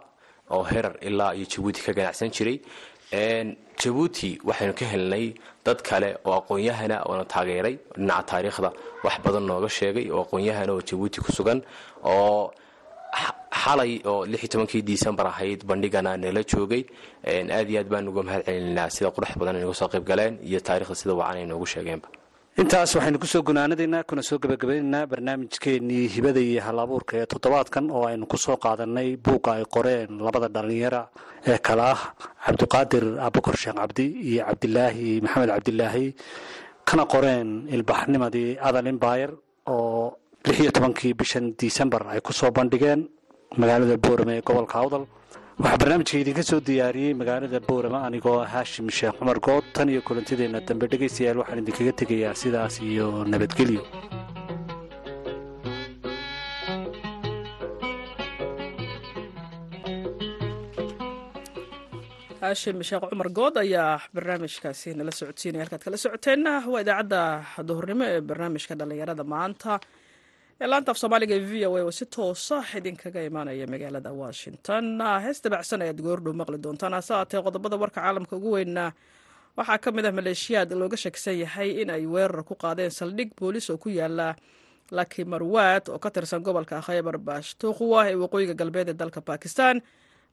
oo 0.51 0.63
herar 0.63 0.95
ilaa 1.01 1.33
iyo 1.35 1.45
jabuuti 1.45 1.81
ka 1.81 1.93
ganacsan 1.93 2.29
jiray 2.31 2.57
jabuuti 3.11 4.39
waxaynu 4.47 4.73
ka 4.79 4.85
helnay 4.85 5.33
dad 5.65 5.81
kale 5.83 6.09
oo 6.25 6.33
aqoon-yahana 6.39 6.97
oona 7.09 7.25
taageeray 7.25 7.75
dhinaca 7.97 8.23
taariikhda. 8.31 8.69
Wax 9.03 9.15
badan 9.25 9.43
nooga 9.49 9.69
sheegay 9.69 10.05
oo 10.11 10.21
aqoon-yahana 10.25 10.71
oo 10.73 10.81
jabuuti 10.81 11.19
ku 11.21 11.31
sugan 11.31 11.59
oo 12.03 12.51
xalay 13.63 13.99
oo 14.05 14.25
lix 14.25 14.41
iyo 14.43 14.49
tobankii 14.53 14.81
disembar 14.81 15.27
ahayd 15.27 15.65
bandhigana 15.69 16.15
nala 16.17 16.41
joogay. 16.43 16.83
Aad 17.27 17.67
iyo 17.69 17.79
aad 17.81 17.89
baan 17.93 18.07
uga 18.07 18.23
mahad 18.23 18.43
sida 18.95 19.11
qurux 19.11 19.35
badan 19.39 19.55
ay 19.59 19.73
soo 19.73 19.87
qayb 19.91 20.05
galeen 20.07 20.39
iyo 20.49 20.59
taarikhda 20.67 20.95
sida 20.95 21.13
wacan 21.13 21.37
ay 21.41 21.45
noogu 21.45 21.65
sheegeenba 21.73 22.07
intaas 22.61 22.91
waxaynu 22.95 23.17
ku 23.21 23.27
soo 23.33 23.41
gunaanadaynaa 23.47 24.03
kuna 24.09 24.21
soo 24.29 24.37
gebagabaynaynaa 24.43 25.09
barnaamijkeenii 25.11 26.05
hibada 26.13 26.39
iyo 26.49 26.61
hal 26.67 26.79
abuurka 26.83 27.13
ee 27.21 27.25
toddobaadkan 27.31 27.85
oo 27.95 28.03
aynu 28.11 28.25
ku 28.31 28.37
soo 28.45 28.57
qaadanay 28.63 29.09
buugga 29.25 29.51
ay 29.57 29.63
qoreen 29.75 30.09
labada 30.25 30.47
dhallinyara 30.55 31.01
ee 31.51 31.57
kale 31.67 31.83
ah 31.93 32.01
cabdiqaadir 32.45 33.05
abukar 33.27 33.55
sheekh 33.61 33.77
cabdi 33.81 34.05
iyo 34.29 34.41
cabdilaahi 34.49 35.07
maxamed 35.25 35.49
cabdilaahi 35.55 36.05
kana 36.89 37.03
qoreen 37.13 37.47
ilbaxnimadii 37.75 38.49
adal 38.67 38.87
imbayr 38.93 39.29
oo 39.73 40.13
lix 40.45 40.57
iyo 40.63 40.71
tobankii 40.75 41.13
bishan 41.19 41.45
disembar 41.59 42.03
ay 42.13 42.19
ku 42.25 42.31
soo 42.39 42.51
bandhigeen 42.57 43.01
magaalada 43.61 43.97
boorame 44.05 44.33
ee 44.37 44.43
gobolka 44.47 44.75
awdal 44.83 45.03
waxaa 45.63 45.79
barnaamijka 45.81 46.15
idinka 46.21 46.43
soo 46.49 46.59
diyaariyey 46.69 47.13
magaalada 47.21 47.59
boorame 47.67 47.99
anigoo 48.07 48.37
haashim 48.53 48.87
sheekh 48.99 49.15
cumar 49.19 49.37
good. 49.47 49.65
Tan 49.75 49.89
iyo 49.93 50.01
kulantideenna 50.07 50.59
dambe 50.69 50.85
dhegaystayaal 50.93 51.41
waxaan 51.41 51.61
idinkaga 51.63 51.93
tegayaa 52.01 52.35
sidaas 52.43 52.75
iyo 52.91 53.07
nabadgelyo 53.31 53.83
haashim 62.41 62.77
sheekh 62.89 63.05
cumar 63.11 63.29
good 63.37 63.55
ayaa 63.63 64.01
barnaamijkaasi 64.15 64.89
nala 64.99 65.11
socodsiinaya. 65.19 65.63
Halkaad 65.65 65.83
kala 65.85 65.97
socoteenna 66.05 66.53
waa 66.73 66.81
idaacadda 66.85 67.21
duhurnimo 67.69 68.03
ee 68.13 68.21
barnaamijka 68.29 68.73
dhallinyarada 68.79 69.23
maanta 69.33 69.73
laanta 70.69 70.91
af 70.91 70.97
soomaaliga 71.01 71.35
ee 71.35 71.45
v 71.51 71.65
o 71.67 71.75
a 71.77 71.81
oo 71.83 71.91
si 71.91 72.05
toosa 72.05 72.57
idinkaga 72.77 73.21
imaanaya 73.29 73.67
magaalada 73.67 74.11
washington. 74.21 74.85
Hees 75.23 75.39
dabacsan 75.43 75.81
ayaad 75.81 76.01
goordhow 76.05 76.33
maqli 76.33 76.57
doontaan 76.63 76.93
hase 76.93 77.13
aatee 77.13 77.41
qodobada 77.45 77.77
warka 77.81 78.01
caalamka 78.01 78.35
ugu 78.35 78.51
weynna. 78.55 78.91
Waxaa 79.57 79.77
ka 79.83 79.89
mid 79.91 80.05
ah 80.05 80.11
maleeshiyaad 80.11 80.71
looga 80.81 80.97
shakisan 80.97 81.37
yahay 81.43 81.69
in 81.81 81.89
ay 81.89 82.05
weerar 82.05 82.43
ku 82.43 82.55
qaadeen 82.55 82.91
saldhig 82.91 83.31
boolis 83.39 83.69
oo 83.69 83.77
ku 83.77 83.89
yaalla 83.89 84.35
laki 84.91 85.25
marwaad 85.25 85.89
oo 85.89 85.99
ka 85.99 86.09
tirsan 86.11 86.41
gobolka 86.45 86.81
khaybar 86.81 87.17
baashtuuqwa 87.17 88.09
ee 88.11 88.15
waqooyiga 88.15 88.53
galbeed 88.53 88.89
ee 88.89 88.93
dalka 88.93 89.21
bakistan 89.21 89.81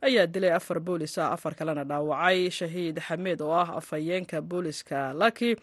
ayaa 0.06 0.26
dilay 0.26 0.52
afar 0.52 0.78
boolis 0.80 1.18
ah 1.18 1.32
afar 1.32 1.54
kalena 1.54 1.84
dhaawacay. 1.84 2.50
Shahiid 2.50 2.96
xameed 3.00 3.40
oo 3.40 3.52
ah 3.62 3.68
afhayeenka 3.80 4.40
booliska 4.50 5.12
laki 5.22 5.56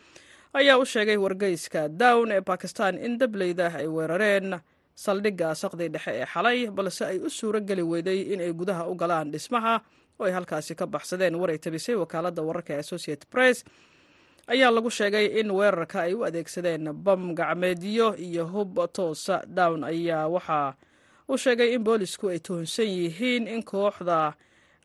ayaa 0.60 0.78
u 0.82 0.86
sheegay 0.86 1.18
wargeyska 1.18 1.82
down 1.90 2.32
ee 2.32 2.42
bakistan 2.42 2.98
in 3.06 3.18
dableyda 3.20 3.68
ay 3.80 3.88
weerareen. 3.88 4.60
Saldhigga 5.04 5.50
saqdii 5.62 5.90
dhexe 5.94 6.12
ee 6.22 6.26
xalay 6.34 6.60
balse 6.78 7.04
ay 7.06 7.18
u 7.20 7.30
suuro 7.30 7.60
geli 7.70 7.84
weyday 7.84 8.20
in 8.34 8.40
ay 8.46 8.52
gudaha 8.54 8.84
u 8.88 8.96
galaan 8.96 9.32
dhismaha 9.32 9.74
oo 10.20 10.26
ay 10.26 10.32
halkaasi 10.32 10.76
ka 10.76 10.86
baxsadeen. 10.88 11.36
War 11.36 11.50
ay 11.52 11.58
tabisay 11.60 11.96
wakaaladda 11.96 12.42
wararka 12.42 12.74
ee 12.74 12.80
associated 12.86 13.28
press 13.30 13.64
ayaa 14.48 14.72
lagu 14.72 14.90
sheegay 14.90 15.26
in 15.40 15.52
weerarka 15.52 15.98
ay 16.08 16.14
u 16.14 16.24
adeegsadeen 16.28 16.94
bam 16.94 17.36
gacmeedyo 17.36 18.16
iyo 18.18 18.46
hub 18.48 18.80
toosa. 18.94 19.42
Down 19.48 19.84
ayaa 19.84 20.28
waxaa 20.28 20.74
uu 21.30 21.38
sheegay 21.38 21.74
in 21.76 21.84
boolisku 21.84 22.30
ay 22.32 22.40
tuhunsan 22.40 22.88
yihiin 22.88 23.48
in 23.48 23.64
kooxda 23.64 24.34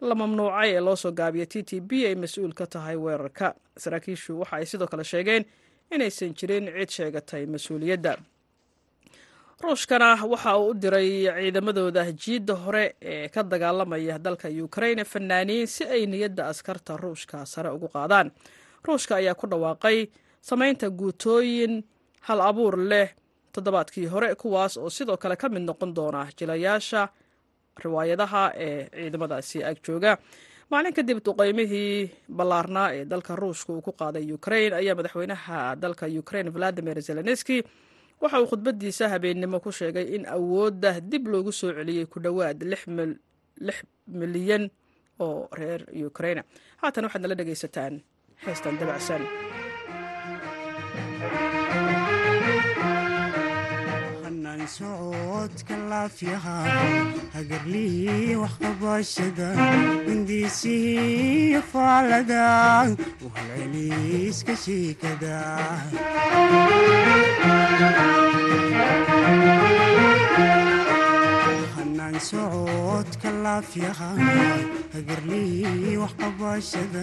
la 0.01 0.15
mamnuucay 0.15 0.71
ee 0.77 0.81
loo 0.81 0.97
soo 0.97 1.13
gaabiyay 1.13 1.47
t 1.47 1.63
t 1.63 1.81
b 1.81 1.91
ay 2.07 2.15
mas'uul 2.15 2.53
ka 2.55 2.67
tahay 2.67 2.97
weerarka. 2.97 3.55
Saraakiishu 3.77 4.39
waxa 4.41 4.57
ay 4.57 4.67
sidoo 4.67 4.87
kale 4.89 5.05
sheegeen 5.05 5.45
inaysan 5.91 6.35
jirin 6.35 6.67
cid 6.79 6.91
sheegatay 6.91 7.47
mas'uuliyadda. 7.47 8.17
Ruushkana 9.63 10.17
waxa 10.25 10.57
uu 10.59 10.71
u 10.71 10.75
diray 10.75 11.29
ciidamadooda 11.37 12.13
jiidda 12.13 12.55
hore 12.55 12.85
ee 13.03 13.29
ka 13.29 13.43
dagaalamaya 13.43 14.19
dalka 14.19 14.49
ukraine 14.49 15.05
fanaaniin 15.05 15.67
si 15.67 15.85
ay 15.85 16.07
niyadda 16.07 16.49
askarta 16.49 16.97
ruushka 16.97 17.47
sare 17.47 17.69
ugu 17.71 17.89
qaadaan. 17.89 18.31
Ruushka 18.87 19.17
ayaa 19.17 19.35
ku 19.35 19.47
dhawaaqay 19.47 20.09
samaynta 20.41 20.89
guutooyin 20.91 21.85
hal 22.21 22.41
abuur 22.41 22.77
leh 22.79 23.09
toddobaadkii 23.53 24.07
hore 24.07 24.35
kuwaas 24.35 24.77
oo 24.77 24.91
sidoo 24.91 25.17
kale 25.17 25.37
ka 25.37 25.49
mid 25.49 25.63
noqon 25.63 25.93
doona 25.95 26.25
jilayaasha 26.39 27.09
riwaayadaha 27.85 28.43
ee 28.67 28.89
ciidamadaasi 28.95 29.59
ag 29.65 29.77
jooga. 29.87 30.19
Maalin 30.71 30.95
kadib 30.95 31.19
duqeymihii 31.27 32.11
ballaarnaa 32.39 32.89
ee 32.97 33.05
dalka 33.05 33.37
ruushka 33.37 33.73
uu 33.73 33.83
ku 33.83 33.93
qaaday 33.93 34.27
ukraine 34.33 34.75
ayaa 34.81 34.95
madaxweynaha 34.99 35.77
dalka 35.77 36.07
ukraine 36.23 36.51
valadimir 36.51 36.99
zelenski 37.03 37.63
waxa 38.23 38.41
uu 38.43 38.47
khudbadiisa 38.51 39.09
habeennimo 39.09 39.61
ku 39.61 39.73
sheegay 39.73 40.07
in 40.17 40.27
awoodda 40.37 41.01
dib 41.01 41.27
loogu 41.33 41.53
soo 41.53 41.73
celiyey 41.79 42.07
ku 42.07 42.19
dhowaad 42.21 42.63
lix 42.63 43.77
milyan 44.07 44.71
oo 45.21 45.49
reer 45.59 45.83
ukraine. 46.11 46.43
Haatan 46.83 47.05
waxaad 47.07 47.23
nala 47.23 47.35
dhegaysataan 47.35 47.95
heestan 48.47 48.79
dabacsan 48.81 49.23
socodka 54.69 55.77
laafyaha 55.91 56.57
hagarlihii 57.35 58.37
waxqabashada 58.43 59.49
hindiisihii 60.09 61.63
faalada. 61.73 62.45
Uhalceliiska 63.27 64.57
shiikada 64.65 65.37
socodka 72.29 73.31
laafyaha 73.45 74.09
hagarlihii 74.95 75.97
waxqabashada 76.03 77.03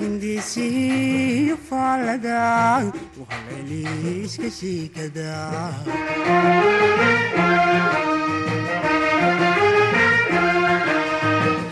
hindiisihii 0.00 1.56
faalada 1.68 2.40
uhalceliiska 3.22 4.50
shiikada. 4.58 5.32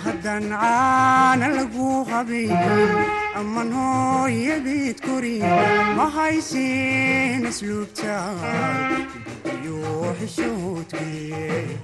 Haddaan 0.05 0.45
caana 0.53 1.49
lagu 1.57 1.89
qabayn 2.11 2.53
amman 3.41 3.71
hooyadeed 3.79 4.99
korin 5.07 5.45
ma 5.97 6.07
haysin 6.17 7.43
asluubta 7.51 8.17
iyo 9.65 10.13
xishoodkee 10.19 11.79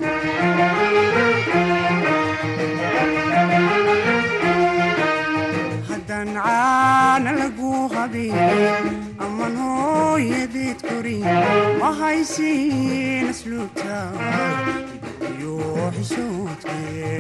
haddaan 5.89 6.29
caana 6.37 7.31
lagu 7.41 7.71
qabayn 7.95 8.85
amman 9.27 9.55
hooyadeed 9.65 10.79
korin 10.89 11.25
ma 11.81 11.91
haysin 12.01 13.25
asluubta. 13.33 13.97
Iyo 15.33 15.55
xishoodkee 15.97 17.19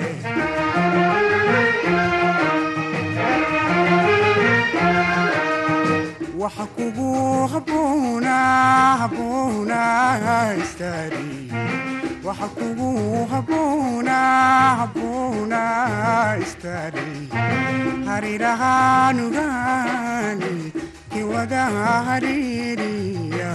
waxa 6.40 6.64
kugu 6.76 7.08
haboona 13.30 15.62
istaari 16.44 17.10
harirahaanugaani 18.08 20.54
kiwada 21.12 21.62
hariiriya 22.08 23.50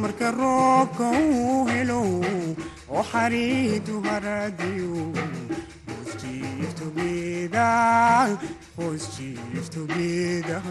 marka 0.00 0.28
roobka 0.38 1.04
uu 1.24 1.58
helo 1.72 2.00
oo 2.96 3.02
xariidu 3.12 3.94
haradiyo 4.06 4.94
hoos 5.88 6.10
together 8.78 8.78
hoos 8.78 9.18
jiif 9.18 9.68
together 9.70 10.62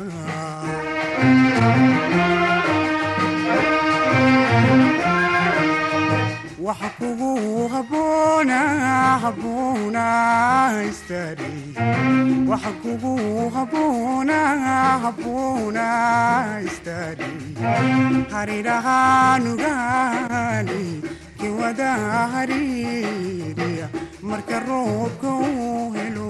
waxa 6.66 6.90
kugu 7.00 7.32
haboona 7.74 8.60
haboona 9.24 10.06
istaari 10.90 11.54
waxa 12.52 12.72
kugu 12.82 13.14
haboona 13.56 14.38
haboona 15.04 15.86
istaari 16.68 17.32
harirahaanugaani 18.34 20.82
kiwada 21.40 21.92
hariiriya 22.34 23.88
marka 24.30 24.58
roobka 24.68 25.30
uu 25.50 25.84
helo 25.98 26.30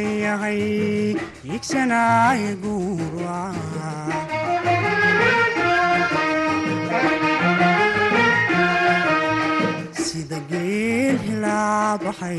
yahay 0.00 0.62
higsanaayo 1.50 2.52
guurwaca 2.62 3.90
sida 10.07 10.38
geel 10.50 11.16
hilaabaxay 11.26 12.38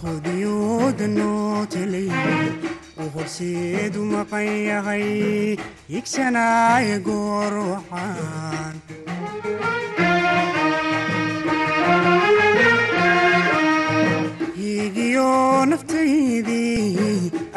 khudiyooda 0.00 1.06
noo 1.18 1.58
telay 1.72 2.08
uu 3.00 3.08
horseedu 3.16 4.00
maqan 4.14 4.48
yahay 4.70 5.06
higsanaayo 5.92 6.96
goorwacan 7.08 8.67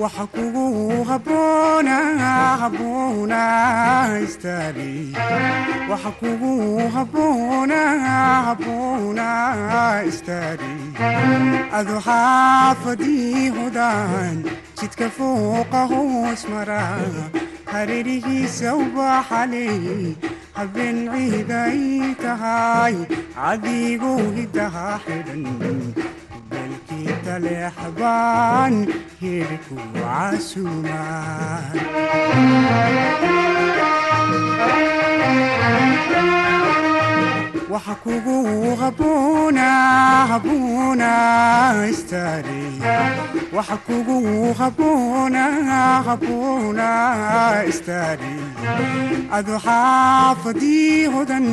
waxa 0.00 0.24
kugu 0.34 0.66
haboona 1.08 1.96
adu 11.78 11.96
xaafadii 12.06 13.48
hodaan 13.56 14.36
jidka 14.78 15.06
fooqa 15.16 15.82
hoos 15.92 16.42
mara. 16.52 16.84
Hareerihiisa 17.72 18.68
ubaxaley 18.82 20.16
habeen 20.58 20.98
ciiday 21.12 21.80
tahay. 22.22 22.94
Cadigu 23.36 24.14
hidaha 24.36 24.86
xidhan 25.04 25.44
belkii 27.00 27.24
taleexbaan 27.24 28.74
hirku 29.20 29.76
casuumaan 29.94 31.80
waxa 37.72 37.94
kugu 38.02 38.36
haboona 38.80 39.68
adu 49.36 49.56
xaafadii 49.66 51.06
hodan 51.14 51.46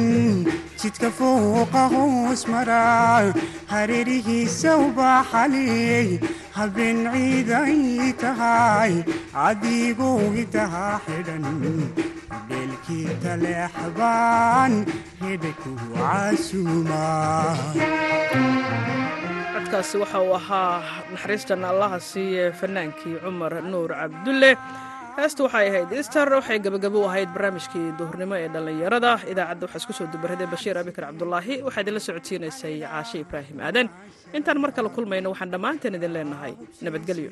jidka 0.82 1.10
fooqa 1.20 1.84
hoos 1.94 2.42
mara. 2.52 2.84
Hareerihiisa 3.72 4.72
ubaxaley 4.86 6.10
habeen 6.58 7.00
ciiday 7.14 8.14
tahay. 8.22 8.94
Cadigu 9.34 10.12
hidaha 10.36 10.86
xidhan 11.06 11.46
beelkii 12.50 13.08
taleexbaan 13.24 14.74
hidhku 15.24 15.72
casuumaa 15.96 17.56
codkaasi 19.54 19.96
waxa 20.04 20.20
uu 20.26 20.34
ahaa 20.40 20.76
naxariistan 21.12 21.64
allaha 21.72 21.98
siiye 22.12 22.44
fanaankii 22.60 23.16
cumar 23.24 23.54
nuur 23.72 23.92
cabdulle. 24.00 24.52
Heesta 25.18 25.42
waxay 25.46 25.68
ahayd 25.70 25.92
ister 26.02 26.28
waxay 26.38 26.60
gebagabo 26.66 26.98
u 27.04 27.08
ahayd 27.10 27.30
barnaamijkii 27.36 27.88
duhurnimo 28.00 28.36
ee 28.42 28.48
dhallinyarada. 28.54 29.12
Idaacadda 29.32 29.64
waxaa 29.66 29.80
isku 29.82 29.94
soo 29.98 30.08
dubaraday 30.14 30.48
bashiir 30.54 30.76
abikar 30.82 31.04
cabdulaahi 31.10 31.56
waxaa 31.68 31.82
idinla 31.84 32.02
socodsiinaysay 32.08 32.76
caashe 32.86 33.18
ibraahim 33.26 33.58
aadan. 33.68 33.88
Intaan 34.38 34.60
mar 34.64 34.72
kale 34.78 34.90
kulmayno 34.96 35.28
waxaan 35.34 35.52
dhammaanteen 35.54 35.96
idin 36.00 36.14
leenahay. 36.16 36.54
Nabadgelyo 36.86 37.32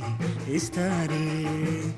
estaré. 0.55 1.91